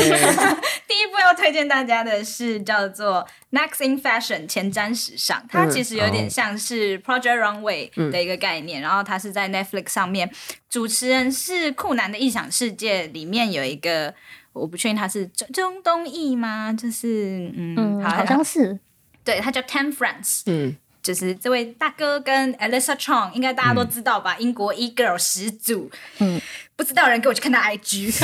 [0.83, 3.26] 第 一部要推荐大家的是叫做
[3.58, 9.54] 《Next in Fashion》前瞻时尚，它其实有点像是 Project Runway 的一个概念，然后它是在。
[9.54, 10.32] Netflix 上面，
[10.68, 14.12] 主持人是酷男的异想世界里面有一个
[14.52, 16.74] 我不确定他是中中东裔吗？
[16.74, 18.80] 就是嗯，嗯，好像是。
[19.24, 24.38] 对，他叫 Ten Friends，嗯，就是这位大哥跟 Alyssa Chong，应该大家都知道吧？
[24.40, 26.42] 英国 e girl 始祖，嗯，
[26.78, 28.16] 不知道的人给我去看他 IG，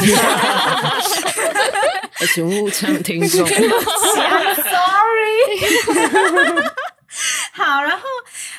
[2.22, 5.44] 而且误呛听众， I'm sorry。
[7.54, 8.04] 好，然后，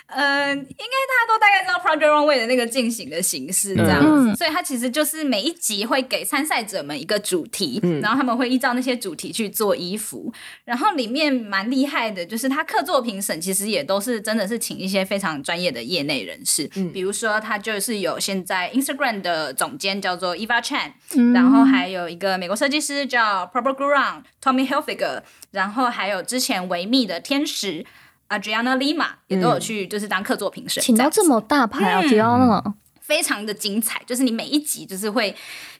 [0.08, 10.32] 嗯、应该大家都大概知道 Project Runway 的那个进行的形式这样子，嗯所以它其实就是每一集会给参赛者们一个主题，然后他们会依照那些主题去做衣服，
[10.64, 20.92] 然后里面蛮厉害的，就是他客座评审其实也都是真的是请一些非常专业的业内人士，比如说他就是有现在 Instagram 的总监叫做 Eva Chan，、
[21.32, 27.84] 然后还有一个美国设计师叫 p r o p e r Gurung Tommy Hilfiger，然后还有之前维密的天使
[28.30, 35.34] Adriana Lima 也都有去就是当客座评审，请到这么大牌啊，主要那非常的精彩，就是你每一集就是会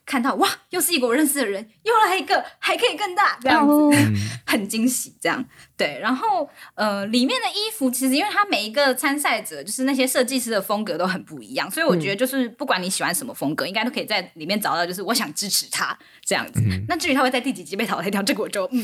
[0.04, 3.92] 看到哇，又是一个我认识的人，又来一个，还可以更大这样子，哦。
[4.44, 5.44] 很惊喜这样。
[5.76, 16.60] 对，然后呃，里面的衣服其实因为它每一个参赛者就是那些设计师的风格都很不一样，所以我觉得就是不管你喜欢什么风格，应该都可以在里面找到就是我想支持他这样子。
[16.88, 18.82] 那至于他会在第几集被淘汰掉，这个我就嗯。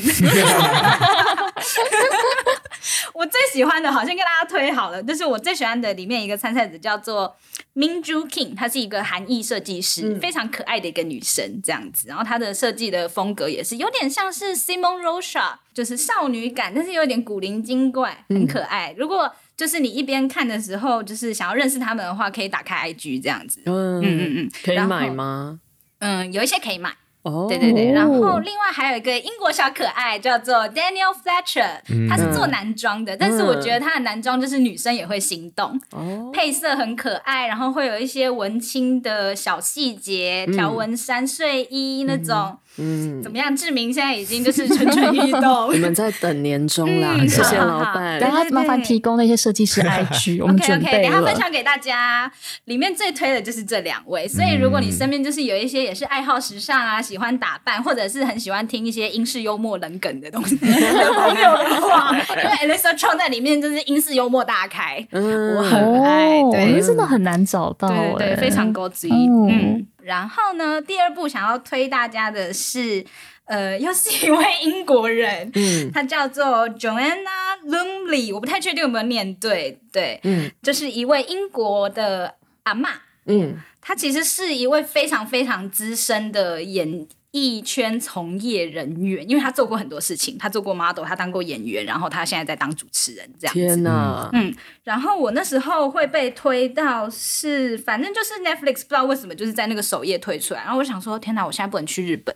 [3.17, 7.35] 我最喜欢的，好先跟大家推好了，就是我最喜欢的里面一个参赛者叫做
[7.73, 12.07] Minju King，她是一个韩裔设计师，非常可爱的一个女生这样子。
[12.07, 18.93] 然后她的设计的风格也是有点像是 Simon Rocha，就是少女感，但是有点古灵精怪，很可爱。
[18.95, 23.63] 如果就是你一边看的时候，就是想要认识他们的话，可以打开 IG 这样子。
[23.65, 25.59] 嗯嗯嗯嗯，可以买吗？
[25.97, 26.93] 嗯，有一些可以买。
[27.27, 27.93] 哦，对对对，哦。
[27.93, 43.55] 然后另外还有一个英国小可爱叫做 Daniel Fletcher，、他是做男装的，但是我觉得他的男装就是女生也会心动，哦，配色很可爱，然后会有一些文青的小细节，条纹衫、睡衣那种，嗯，怎么样？
[43.55, 45.79] 志明现在已经就是蠢蠢欲动你。
[45.79, 48.19] 们在等年终啦，嗯谢谢老板。
[48.19, 51.35] 等下麻烦提供那些设计师 IG，我们 OK 准 OK，等备一下分。
[51.35, 52.31] 享给大家。
[52.65, 69.09] 里面最推的就是这两位，所以如果你身边就是有一些也是爱好时尚啊，喜欢打扮，或者是很喜欢听一些英式幽默冷梗的东西的 朋友的话，因为 Elisa Chong 在里面就是英式幽默大开，嗯我很爱，哦，对那真的很难找到对非常高级。
[69.09, 73.05] 哦嗯，然后呢，第二部想要推大家的是，
[73.43, 75.91] 呃，又是一位英国人，嗯。
[75.91, 80.49] 他叫做 Joanna Lumley，我不太确定有没有念对，对，嗯。
[80.63, 82.87] 就是一位英国的阿嬷，
[83.25, 83.57] 嗯。
[83.81, 87.05] 她其实是一位非常非常资深的演
[87.37, 93.59] 艺圈从业人员，因为他做过很多事情，他做过 model，他当过演员，然后他现在在当主持人这样子。
[93.59, 102.35] 天哪，嗯，然后我那时候会被推到是，反正就是 Netflix 不知道为什么就是在那个首页推出来，然后我想说，天哪，我现在不能去日本，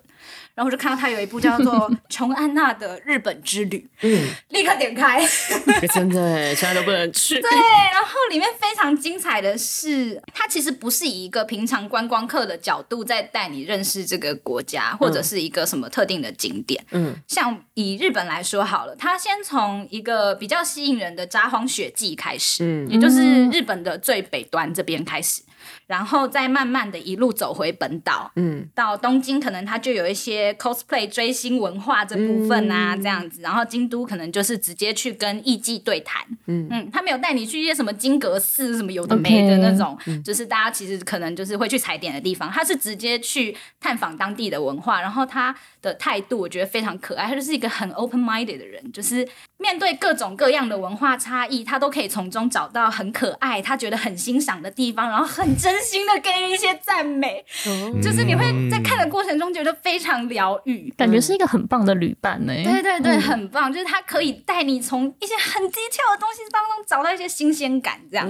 [0.53, 5.25] 然后我就看到他有一部叫做《琼安娜的日本之旅》，嗯，立刻点开。
[5.93, 7.41] 真的耶，现在都不能去。
[7.41, 16.83] 对，然后里面非常精彩的是，它其实不是以一个平常观光客的角度在带你认识这个国家，或者是一个什么特定的景点。
[16.91, 25.41] 嗯像以日本来说好了，它先从一个比较吸引人的札幌雪季开始，嗯也就是日本的最北端这边开始，
[25.91, 28.65] 然后再慢慢的一路走回本岛，嗯。
[28.73, 33.03] 到东京可能它就有一些 cosplay 追星文化这部分啊，嗯。
[33.03, 36.65] 这样子，然后京都可能就是直接去跟艺伎对谈，嗯。
[36.71, 49.27] 嗯，他没有带你去一些什么金阁寺什么有的没的那种就是大家其实可能就是会去踩点的地方，他是直接去探访当地的文化，然后他的态度我觉得非常可爱，他就是一个很 open minded 的人，就是
[49.57, 60.93] 面对各种各样的文化差异，他都可以从中找到很可爱，他觉得很欣赏的地方，然后很真心的给予一些赞美，哦就是你会在看的过程中觉得非常疗愈。
[60.97, 62.53] 感觉是一个很棒的旅伴呢。
[62.63, 68.29] 对对对，很棒，就是它可以带你从一些很低跳的东西当中找到一些新鲜感，这样。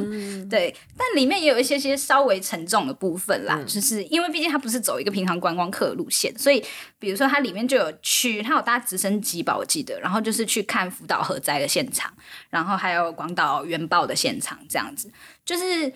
[0.50, 6.64] 对，但里面也有一些些稍微沉重的部分啦，就是因为毕竟它不是走一个平常观光客路线，所以
[7.00, 12.12] 比如说它里面就有去，它有搭直升机吧，我记得，然后就是去看福岛核灾的现场，
[12.50, 15.12] 然后还有广岛原爆的现场，这样子，
[15.46, 15.92] 就是。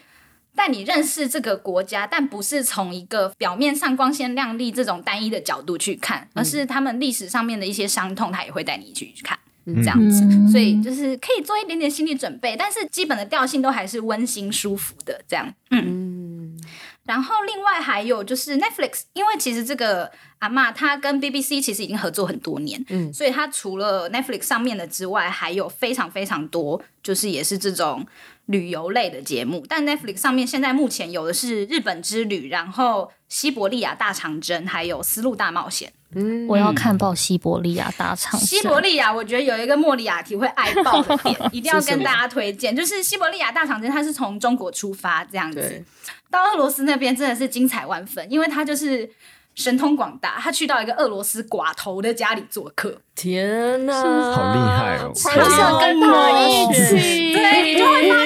[0.56, 9.38] 带你认识这个国家，但不是从一个表面上光鲜亮丽这种单一的角度去看，而是他们历史上面的一些伤痛，他也会带你去看。
[9.68, 10.48] 这样子，嗯。
[10.48, 15.52] 所以就是可以做一点点心理准备，但是基本的调性都还是温馨舒服的这样。
[15.72, 16.56] 嗯，
[17.04, 28.06] 然后另外还有就是 Netflix，因为其实这个阿嬷她跟 BBC 其实已经合作很多年，嗯，所以她除了 Netflix 上面的之外，还有非常非常多，就是也是这种
[28.48, 35.92] 旅游类的节目，但 Netflix 上面现在目前有的是日本之旅，然后西伯利亚大长征，还有丝路大冒险。
[36.14, 36.48] 嗯。
[36.48, 38.40] 我要看爆西伯利亚大长征。
[38.42, 45.84] 西伯利亚，我觉得有一个莫里亚提会爱爆的点，一定要跟大家推荐，就是西伯利亚大长征，它是从中国出发这样子，
[46.30, 49.10] 到俄罗斯那边真的是精彩万分，因为他就是
[49.56, 55.12] 神通广大，他去到一个俄罗斯寡头的家里做客，天哪，好厉害哦！
[55.16, 58.25] 好想跟他一起，对你就会发现，天哪，二零一二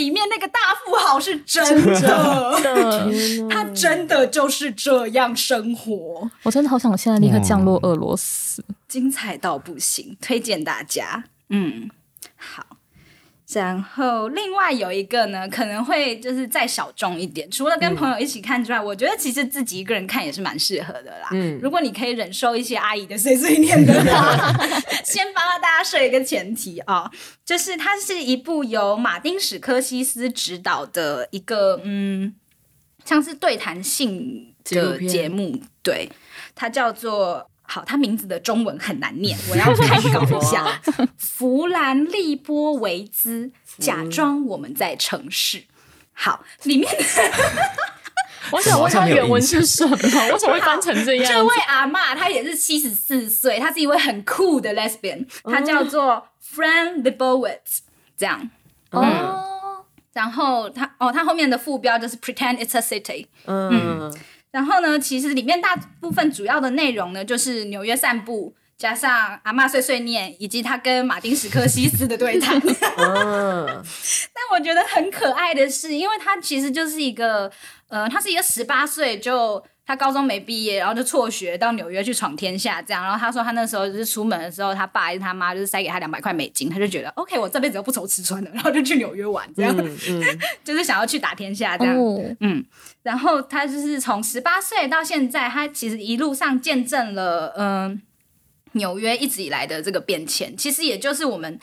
[0.00, 2.00] 里面那个大富豪是真的，
[2.62, 8.64] 的，他真的就是这样生活，我真的好想现在立刻降落俄罗斯。
[8.88, 11.22] 精彩到不行，推荐大家。
[11.50, 11.99] 嗯，好。
[13.52, 21.28] 然后另外有一个呢，可能会就是再小众一点，除了跟朋友一起看之外，我觉得其实自己一个人看也是蛮适合的啦。
[21.32, 24.36] 嗯如果你可以忍受一些阿姨的碎碎念的话，
[25.04, 27.10] 先帮大家设一个前提啊、
[27.44, 32.32] 就是它是一部由马丁史科西斯执导的一个嗯，
[33.04, 36.08] 像是对谈性的节目，对，
[36.54, 37.49] 它叫做。
[37.72, 40.80] 好，他名字的中文很难念， 我要开稿一下。
[41.16, 45.62] 弗兰利波维兹，假装我们在城市。
[46.12, 47.04] 好，里面的
[48.50, 49.96] 我想问他原文是什么？
[49.96, 57.78] 为什么会翻成这样这位阿嬷，她也是七十四岁，她是一位很酷的 lesbian，她叫做 Fran Lebowitz，
[58.16, 58.50] 这样。
[58.90, 63.26] 哦，然后她哦，她后面的副标就是 Pretend it's a city。
[63.46, 64.12] 嗯，
[64.50, 72.60] 然后呢，其实里面大部分主要的内容呢，就是纽约散步，加上阿妈碎碎念，以及他跟马丁史科西斯的对谈。
[72.98, 73.66] 嗯，
[74.34, 77.50] 但我觉得很可爱的是，因为他其实就是一个，
[77.88, 83.02] 呃，他是一个十八岁就他高中没毕业，然后就辍学到纽约去闯天下这样。
[83.02, 91.98] 然后他说他那时候就是出门的时候，他爸还是他妈就是塞给他两百块美金，他就觉得 OK，我这辈子都不愁吃穿了，然后就去纽约玩这样，嗯嗯， 就是想要去打天下这样。
[91.98, 92.64] 哦，嗯，
[93.02, 98.00] 然后他就是从十八岁到现在，他其实一路上见证了，嗯、
[98.74, 101.58] 纽约一直以来的这个变迁，其实也就是我们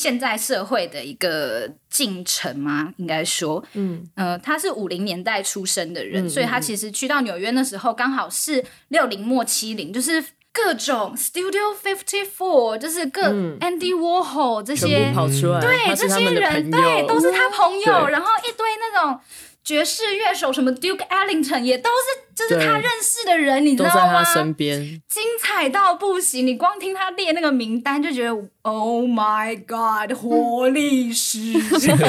[0.00, 13.58] 现在社会的一个进程吗，应该说，嗯，呃，他是五零年代出生的人，嗯所以他其实去到纽约那时候刚好是六零末七零，就是各种 Studio Fifty Four，就是各、嗯。
[13.60, 19.20] Andy Warhol 这些跑出来，对他这些人，对，都是他朋友，然后一堆那种
[19.62, 24.24] 爵士乐手，什么 Duke Ellington 也都是，就是他认识的人，你知道都在他吗？
[24.24, 28.30] 身边，精彩到不行，你光听他列那个名单就觉得
[28.62, 31.52] Oh my God，活历史。
[31.68, 32.00] 不是，而且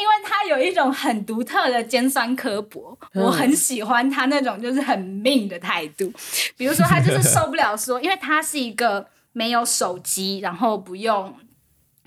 [0.00, 6.12] 因为他有一种很独特的尖酸刻薄，嗯我很喜欢他那种就是很命的态度。
[6.56, 11.34] 比如说，他就是受不了说， 因为他是一个没有手机，然后不用。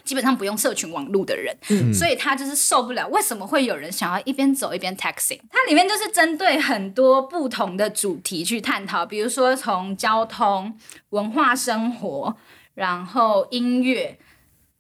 [0.06, 1.58] 基本上不用社群网络的人，
[1.94, 3.08] 所以他就是受不了。
[3.10, 5.40] 为什么会有人想要一边走一边 texting？
[5.52, 10.78] 它里面就是针对很多不同的主题去探讨，比如说从交通、
[11.10, 12.38] 文化、生活，
[12.76, 14.18] 然后音乐。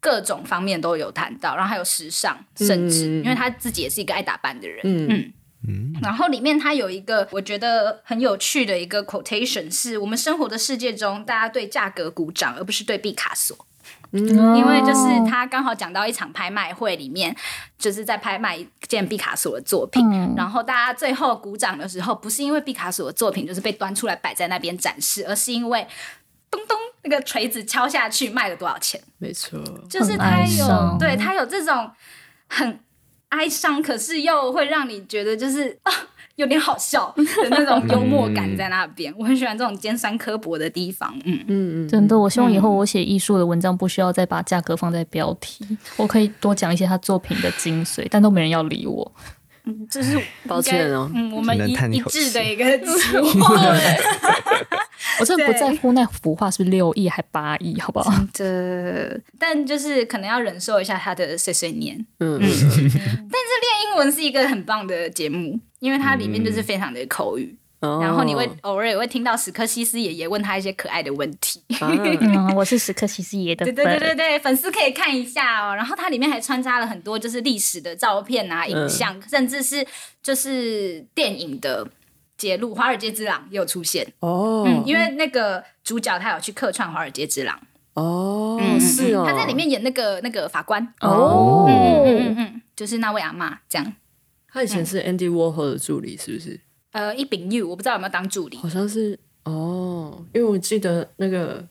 [0.01, 5.33] 各种方面都有谈到，然后还有时尚，甚至、嗯因为他自己也是一个爱打扮的人，嗯
[5.67, 13.57] 嗯然后里面他有一个我觉得很有趣的一个 quotation，是我们生活的世界中，大家对价格鼓掌，而不是对毕卡索。
[14.15, 17.36] 嗯因为就是他刚好讲到一场拍卖会里面，
[17.78, 20.34] 就是在拍卖一件毕卡索的作品，嗯。
[20.36, 25.86] 然后大家最后鼓掌的时候，不是因为毕卡索的作品就是被端出来摆在那边展示，而是因为
[26.49, 29.01] 咚咚那个锤子敲下去卖了多少钱。
[29.17, 31.91] 没错，就是他有对他有这种
[32.47, 32.80] 很
[33.30, 35.91] 哀伤，可是又会让你觉得就是啊
[36.35, 39.13] 有点好笑 的那种幽默感在那边。
[39.17, 41.39] 我很喜欢这种尖酸刻薄的地方，嗯。
[41.47, 45.65] 嗯嗯，真的，我希望以后我写艺术的文章不需要再把价格放在标题，
[45.97, 49.11] 我可以多讲一些他作品的精髓，但都没人要理我。
[49.89, 53.25] 这是抱歉哦嗯，我们一一致的一个期望。
[55.19, 58.12] 我真的不在乎那幅画是六亿还八亿，好不好？
[58.34, 61.95] 这，但就是可能要忍受一下他的碎碎念。
[62.19, 71.61] 嗯但是练英文是一个很棒的节目，因为它里面就是非常的口语，哦然后你会偶尔也会听到史克西斯爷爷问他一些可爱的问题。
[71.79, 71.89] 啊
[72.21, 73.85] 嗯，我是史克西斯爷的对粉。
[73.85, 75.75] 对对对对，粉丝可以看一下哦。
[75.75, 79.85] 然后它里面还穿插了很多就是历史的照片啊、影像，甚至是
[80.23, 81.87] 就是电影的
[82.37, 84.05] 揭露，《华尔街之狼》也有出现。
[84.19, 87.55] 哦，嗯，因为那个主角他有去客串《华尔街之狼》，
[88.01, 90.81] 哦嗯，是哦，他在里面演那个那个法官。
[91.01, 93.93] 哦，嗯嗯嗯，就是那位阿妈这样。
[94.51, 96.59] 他以前是 Andy Warhol 的助理，是不是？
[96.95, 98.55] 呃，一丙 U，我不知道有没有当助理。
[98.55, 101.61] 好像是哦，因为我记得那个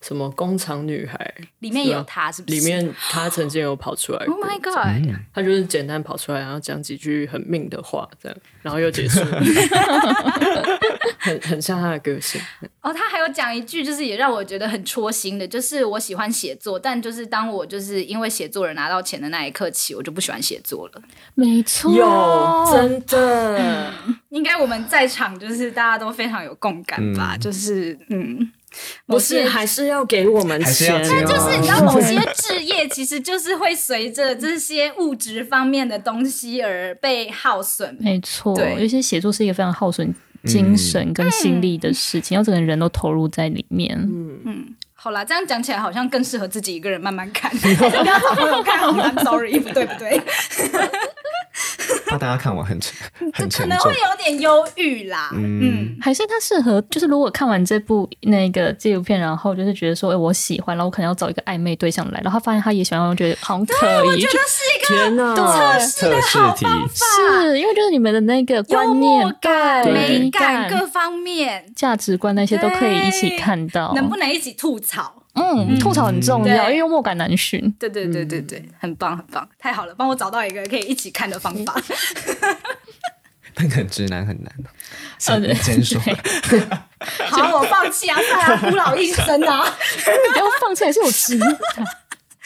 [0.00, 2.58] 什么工厂女孩，里面有她是不是？
[2.58, 5.14] 里面她曾经有跑出来 Oh my god！
[5.34, 9.20] 她就是简单跑出来，然后讲几句很命的话，这样，然后又结束，
[11.18, 12.40] 很很像她的个性。
[12.80, 21.02] 哦，她还有讲一句，就是也让我觉得很戳心的，就是我喜欢写作，但就是当我就是因为写作而拿到钱的那一刻起，我就不喜欢写作了。
[21.34, 23.92] 没错，有真的，
[24.30, 28.52] 应该我们在场就是大家都非常有共感吧，就是嗯。
[29.06, 31.00] 不是，还是要给我们钱。
[31.08, 37.96] 但就是你知道， 某些置业其实就是会随着这些物质方面的东西而被耗损。
[38.00, 40.14] 没错，有些写作是一个非常耗损
[40.44, 43.96] 精神跟心力的事情，要整个人都投入在里面。
[43.98, 48.78] 嗯嗯，好啦，这样讲起来好像更适合自己一个人慢慢看， 不要找朋友看。
[48.80, 50.20] I'm sorry，不对不对。
[52.06, 52.94] 怕大家看完很沉，
[53.32, 55.30] 很沉可能会有点忧郁啦。
[55.34, 64.08] 嗯，还是他适合，就是如果看完这部那个纪录片，然后就是觉得说，哎，我喜欢，然后我可能要找一个暧昧对象来，然后他发现他也喜欢，我觉得好像可以。
[64.08, 67.06] 我觉得是一个天哪，测试的好方法，
[67.42, 75.14] 是因为就是你们的那个观念感、美感各方面、价值观那些都可以一起看到，能不能一起吐槽？
[75.38, 77.70] 嗯，吐槽很重要，因为幽默感难寻。
[77.78, 81.74] 对对对对对，很棒很棒，太好了，帮我找到一个可以一起看的方法。
[83.60, 84.52] 那个直男很难，
[85.18, 86.00] 先先说。
[87.28, 88.16] 好，我放弃啊！
[88.20, 89.64] 算了，孤老一生啊！
[90.32, 91.58] 不要放弃，还是我直男。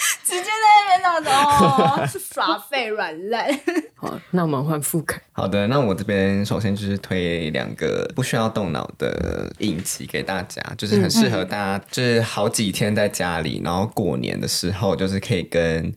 [0.25, 3.47] 直接在那边闹的哦，是耍废软烂。
[3.97, 5.21] 好，那我们换副凯。
[5.33, 15.95] 好的，那我这边首先就是推两个不需要动脑的影集给大家，就是很适合大家，就是好几天在家里，然后过年的时候，就是可以跟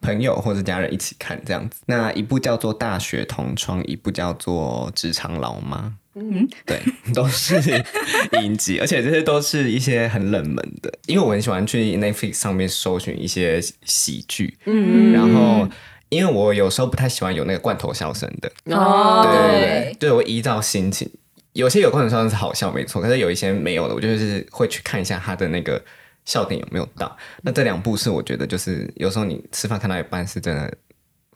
[0.00, 1.80] 朋友或者家人一起看这样子。
[1.86, 5.78] 那一部叫做《大学同窗》，一部叫做《职场老妈》。
[6.14, 6.80] 嗯，对，
[7.14, 7.54] 都是
[8.42, 15.68] 影集，而且这些都是一些很冷门的，因为我很喜欢去 Netflix 上面搜寻一些喜剧，嗯，然后
[16.08, 21.08] 因为我有时候不太喜欢有那个罐头笑声的，哦，对对对，对我依照心情，
[21.52, 25.80] 有些有罐头笑声是好笑没错，可是有一些没有的，我就是会去看一下他的那个
[26.24, 27.16] 笑点有没有到。
[27.42, 30.76] 那这两部是我觉得就是有时候你吃饭看到一半是真的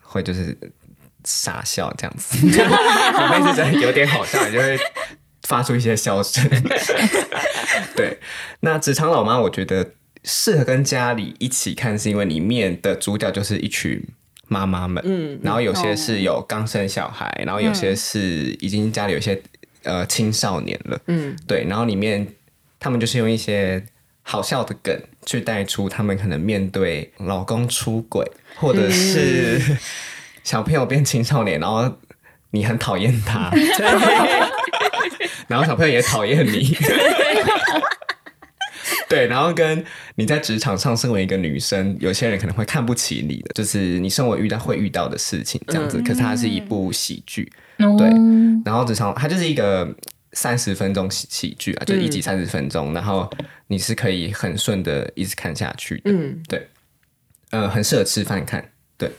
[0.02, 0.56] 会就是。
[1.24, 2.56] 傻笑这样子，你妹
[3.48, 4.78] 是真的有点好笑，你就会
[5.42, 6.46] 发出一些笑声。
[7.96, 8.18] 对，
[8.60, 14.02] 那职场老妈，我觉得适合跟家里一起看，是因为里面的主角就是一群
[14.48, 19.40] 妈妈们，嗯，然后有些是有刚生小孩，然后有些是已经家里有些
[19.84, 22.26] 呃青少年了，嗯，对，然后里面
[22.78, 23.82] 他们就是用一些
[24.22, 24.94] 好笑的梗
[25.24, 29.60] 去带出他们可能面对老公出轨，或者是。
[30.44, 31.92] 小朋友变青少年，然后
[32.50, 33.50] 你很讨厌他，
[35.48, 36.76] 然后小朋友也讨厌你，
[39.08, 39.84] 对，然后跟
[40.14, 46.00] 你在职场上身为一个女生，有些人可能会看不起你的，就是你生活遇到会遇到的事情这样子。
[46.02, 48.06] 可是它是一部喜剧，对，
[48.64, 49.92] 然后职场它就是一个
[50.32, 53.28] 三十分钟喜喜剧啊，就一集三十分钟，然后
[53.66, 56.68] 你是可以很顺的一直看下去的，嗯，对，
[57.50, 59.10] 呃，很适合吃饭看，对。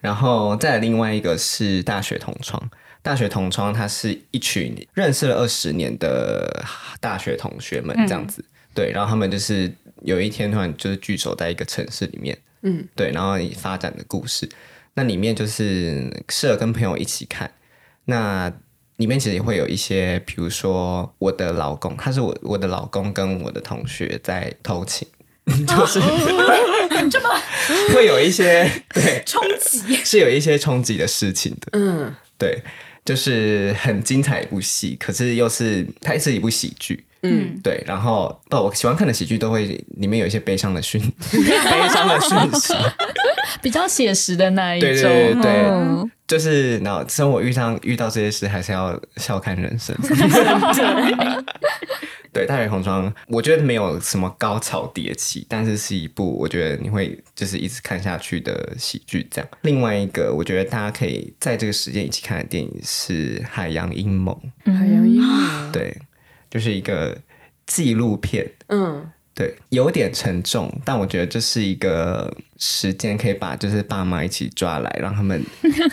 [0.00, 2.70] 然后再另外一个是大学同窗，
[3.02, 6.64] 大学同窗，他是一群认识了二十年的
[7.00, 8.44] 大学同学们这样子，
[8.74, 9.72] 对，然后他们就是
[10.02, 14.48] 有一天突然就是聚首在一个城市里面，嗯，对，然后发展的故事，
[14.94, 17.50] 那里面就是适合跟朋友一起看，
[18.06, 18.52] 那
[18.96, 25.06] 里面其实也会有一些，比如说我的老公，他是我我的老公跟我的同学在偷情。
[25.66, 25.98] 就是
[27.08, 27.28] 这么
[27.94, 31.68] 会有一些 对冲击，是有一些冲击的事情的。
[31.72, 32.60] 嗯，对，
[33.04, 37.04] 就是很精彩一部戏，可是又是它是一部喜剧。
[37.22, 37.82] 嗯，对。
[37.86, 39.64] 然后不，我喜欢看的喜剧都会
[39.98, 42.74] 里面有一些悲伤的讯， 悲伤的讯息，
[43.62, 44.88] 比较写实的那一种。
[44.90, 49.96] 对对对，就是那生活遇上遇到这些事，还是要笑看人生。
[52.32, 59.26] 对《大学同窗》，我觉得没有什么高潮迭起，但是是一部我觉得你会就是一直看下去的喜剧。
[59.28, 64.40] 这样，另外一个我觉得大家可以在这个时间一起看的电影是《海洋阴谋》。
[64.72, 66.00] 海洋阴谋，对，
[66.48, 67.18] 就是一个
[67.66, 68.48] 纪录片。
[68.68, 69.10] 嗯。
[69.34, 75.42] 对，有点沉重，但我觉得这是一个时间，可以把就是爸妈一起抓来，让他们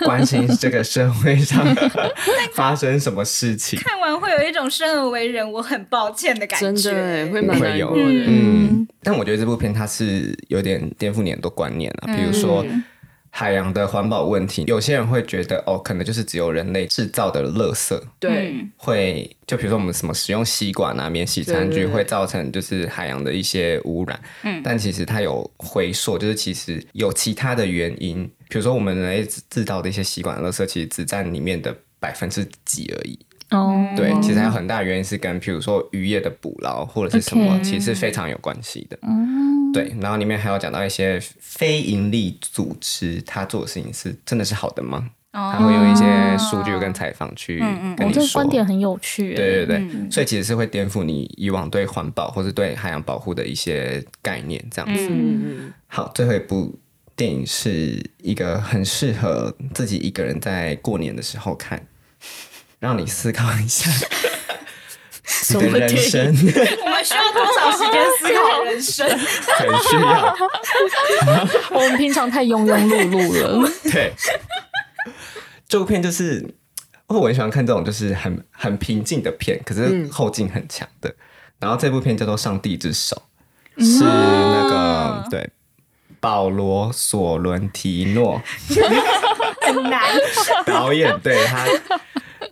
[0.04, 1.66] 关心这个社会上
[2.54, 3.80] 发生什么事情。
[3.80, 7.94] 看完会有一种生而为人，我很抱歉的感觉，真的会蛮有。
[7.96, 12.66] 嗯，但我觉得这部片它是有点颠覆你很多观念啊，比如说。
[13.40, 24.20] 海洋的环保问题，有些人会觉得哦，可能就是只有人类制造的垃圾对，嗯会，就比如说我们什么使用吸管啊、免洗餐具，会造成就是海洋的一些污染。
[24.42, 33.20] 嗯，但其实它有回溯，就是其实有其他的原因，比如说我们人类制制造的一些吸管垃圾，其实只占里面的百分之几而已。
[33.52, 38.98] 哦，对，其实还有很大的原因是跟比如说渔业的捕捞或者是什么其实是非常有关系的。
[39.78, 45.10] 对，然后里面还有讲到一些非营利组织，他做的事情是真的是好的吗？
[45.32, 46.04] 他会用一些
[46.40, 47.60] 数据跟采访去
[47.96, 48.28] 跟我这个。
[48.34, 49.36] 观点很有趣。
[49.36, 55.08] 对对对，所以其实是会颠覆你以往对环保或是对海洋保护的一些概念，这样子。
[55.12, 56.80] 嗯好，最后一部
[57.16, 61.86] 电影是一个很适合自己一个人在过年的时候看，
[62.80, 63.92] 让你思考一下
[65.60, 66.26] 你的人生，
[66.86, 69.08] 我们需要多少时间思考人生？
[69.10, 70.36] 很需要。
[71.72, 73.70] 我们平常太庸庸碌碌了。
[73.92, 74.14] 对，
[75.68, 76.56] 这部片就是，
[77.08, 81.14] 哦我很喜欢看这种就是很很平静的片，可是后劲很强的。
[81.60, 83.22] 然后这部片叫做《上帝之手》，
[83.84, 85.50] 是那个对
[86.20, 88.42] 保罗·索伦提诺
[89.62, 90.02] 很难。
[90.66, 91.66] 导演，对他，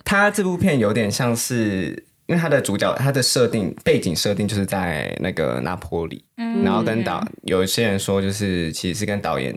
[0.03, 2.03] 他这部片有点像是。
[2.27, 6.63] 因为他的主角，他的设定背景设定就是在那个拿坡里，嗯。
[6.63, 9.55] 然后跟导有一些人说，就是其实是跟导演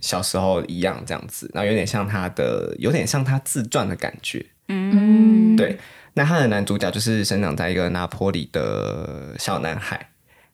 [0.00, 4.44] 小时候一样这样子，然后有点像他的，有点像他自传的感觉。
[4.68, 5.78] 嗯，对，
[6.14, 10.08] 那他的男主角就是生长在一个拿坡里的小男孩，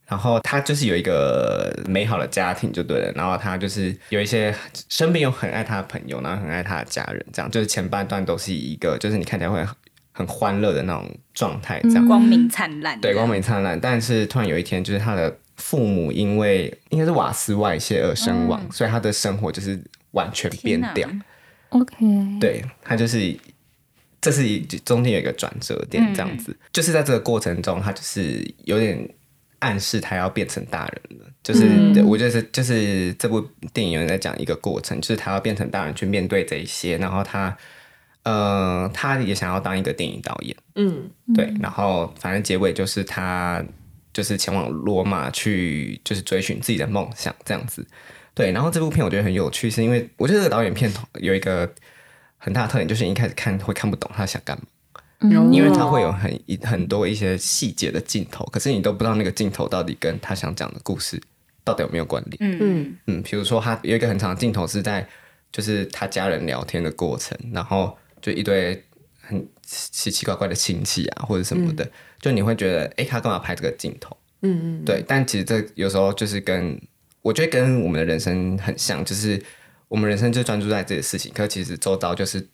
[0.07, 4.55] 然后他就是有一个美好的家庭就对了，然后他就是有一些
[4.89, 9.65] 身边有很爱他的朋友，然后很爱他的家人，这样就是前半段都是一个就是你看起来会
[10.13, 12.07] 很很欢乐的那种状态，这样。
[12.07, 13.79] 光明灿烂，对，光明灿烂。
[13.81, 19.83] 但是突然有一天，就是他的父母因为应该是瓦斯外泄而身亡，所以他的生活就是
[20.13, 21.09] 完全变掉。
[21.71, 21.97] OK，
[22.39, 23.35] 对他就是，
[24.21, 29.09] 这是一中间有一个转折点，这样子，就是在这个过程中，他就是有点
[29.61, 31.27] 暗示他要变成大人了。
[31.43, 33.41] 就是、对我觉得是就是这部
[33.73, 37.57] 电影有人在讲一个过程，就是他要变成大人去面对这一些，然后他
[38.25, 41.11] 呃他也想要当一个电影导演，嗯。
[41.35, 43.65] 对，然后反正结尾就是他
[44.13, 47.87] 就是前往罗马去，就是追寻自己的梦想这样子。
[48.35, 51.71] 对，然后这部片我觉得很有趣，是因为我觉得这个导演片头有一个
[52.39, 54.65] 很大的特点，就是你一开始看会看不懂他想干嘛，
[55.21, 61.21] 嗯，因为他会有很一很多一些细节的镜头，可是你都不知道那个镜头到底跟他想讲的故事
[61.63, 62.37] 到底有没有关联。
[62.59, 62.97] 嗯。
[63.07, 65.07] 嗯，比如说他有一个很长的镜头是在
[65.51, 68.83] 就是他家人聊天的过程，然后就一堆
[69.21, 71.87] 很奇奇怪怪的亲戚啊或者什么的，
[72.21, 74.17] 就你会觉得，哎、他干嘛拍这个镜头？
[74.41, 76.81] 嗯嗯，对，但其实这有时候就是跟
[77.21, 79.41] 我觉得跟我们的人生很像，就是
[79.89, 82.49] 我们人生就专注在这些事情，可其实周遭就是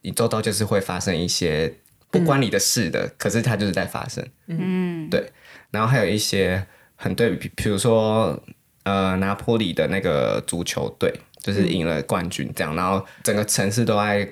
[0.00, 1.74] 你周遭就是会发生一些
[2.10, 4.26] 不关你的事的，可是它就是在发生。
[4.46, 5.30] 嗯，对，
[5.70, 6.66] 然后还有一些
[6.96, 8.42] 很对比，比如说
[8.84, 11.12] 呃拿坡里的那个足球队，
[11.42, 14.26] 就是赢了冠军这样，然后整个城市都在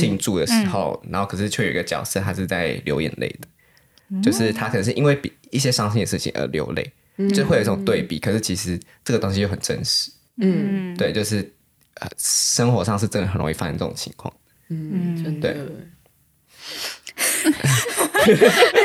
[0.00, 6.92] 庆祝的时候，然后可是却有一个角色他是在流眼泪的，就是他可能是因为比一些伤心的事情而流泪，
[7.34, 10.96] 就会有一种对比，可是其实这个东西又很真实，嗯。
[10.96, 11.52] 对，就是
[11.94, 14.32] 呃生活上是真的很容易发生这种情况。
[14.68, 15.52] 嗯，真的。
[15.52, 15.62] 对。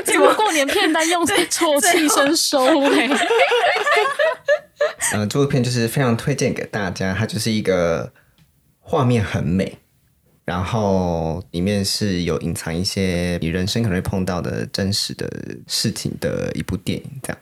[0.05, 3.09] 怎么过年片单用啜泣声收尾？
[5.13, 8.13] 嗯， 这部片就是非常推荐给大家，它就是一个
[8.79, 9.79] 画面很美，
[10.45, 15.29] 然后里面是有隐藏一些你人生可能会碰到的真实的
[15.67, 17.37] 事情的一部电影，这样。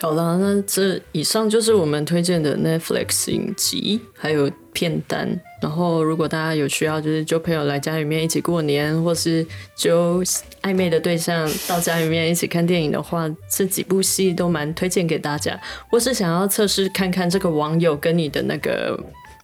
[0.00, 5.38] 好了，那这以上就是我们推荐的 Netflix 影集，还有片单。
[5.60, 9.46] 然后，如果大家有需要，就是就朋友来家里面一起过年，或是
[9.76, 10.24] 就
[10.62, 15.60] 暧昧的对象到家里面一起看电影的话，这几部戏都蛮推荐给大家。
[15.90, 18.98] 或是想要测试看看这个网友跟你的那个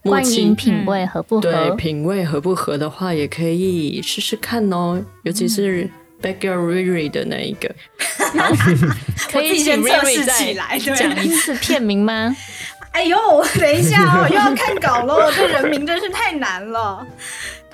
[0.07, 1.75] 观契影品味合不合对合？
[1.75, 5.03] 品味合不合的话，也可以试试看哦。
[5.23, 5.89] 尤其是
[6.21, 7.73] Backyard Riri 的那一个，
[9.31, 12.35] 可以先请测试起来对讲一次片名吗？
[12.91, 13.17] 哎呦，
[13.59, 17.05] 等一下哦，又要看稿喽，这人名真是太难了。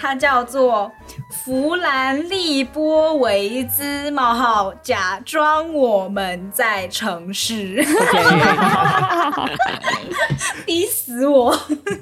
[0.03, 0.91] 它叫做
[1.29, 7.81] 弗兰利波维兹冒号，假装我们在城市，
[10.67, 11.57] 逼死我。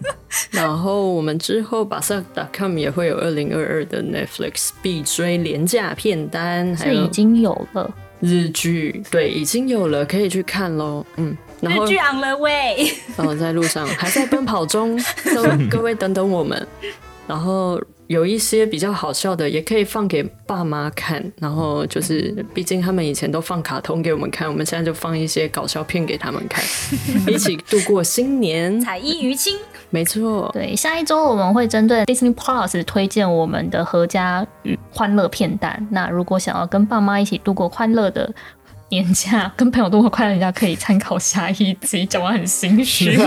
[0.49, 7.93] 然后我们之后把 s u com 也会有二零二二的 Netflix 必追廉价片单，还有是已经有了。
[8.19, 11.05] 日剧，对，已经有了，可以去看喽。
[11.17, 14.95] 嗯，然后日剧 on the way，哦，在路上还在奔跑中，
[15.35, 16.67] 都各位等等我们。
[17.31, 21.23] 然后有一些比较好笑的，也可以放给爸妈看。
[21.39, 26.61] 然后就是，毕竟他们以前都放卡通给我们看，我们现在就放一些搞笑片给他们看，
[27.33, 28.81] 一起度过新年。
[28.81, 29.57] 彩衣娱亲，
[29.91, 35.87] 没错，对，下一周我们会针对 Disney Plus 推荐我们的合家与欢乐片单。
[35.89, 38.29] 那如果想要跟爸妈一起度过欢乐的
[38.89, 42.05] 年假，跟朋友度过快乐年假，可以参考下一集。
[42.05, 43.17] 讲完很心虚。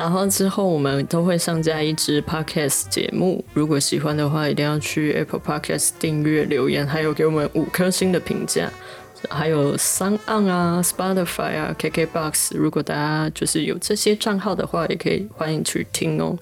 [0.00, 8.70] 然后之后我们都会上架一支 podcast 节目，如果喜欢的话，一定要去 Apple Podcast 订阅、留言，还有给我们五颗星的评价。
[9.28, 16.34] 还有 s o n On 啊、Spotify 啊、KKBox，如果大家就是有这些账号的话，也可以欢迎去听哦。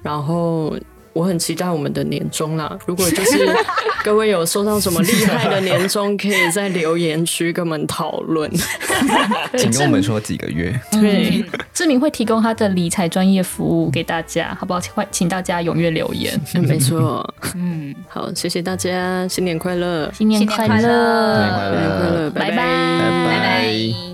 [0.00, 0.78] 然后
[1.14, 3.48] 我很期待我们的年终啦，如果就是
[4.04, 8.50] 各位有收到什么厉害的年终，可以在留言区跟我们讨论。
[9.56, 10.78] 请跟我们说几个月。
[10.90, 11.42] 对，
[11.72, 14.80] 志明会提供他的理财专业服务给大家，好不好？
[14.80, 16.38] 请请大家踊跃留言。
[16.66, 21.34] 没错，嗯，好，谢谢大家，新年快乐，新年快乐乐！
[21.34, 24.13] 新年快乐拜拜拜拜。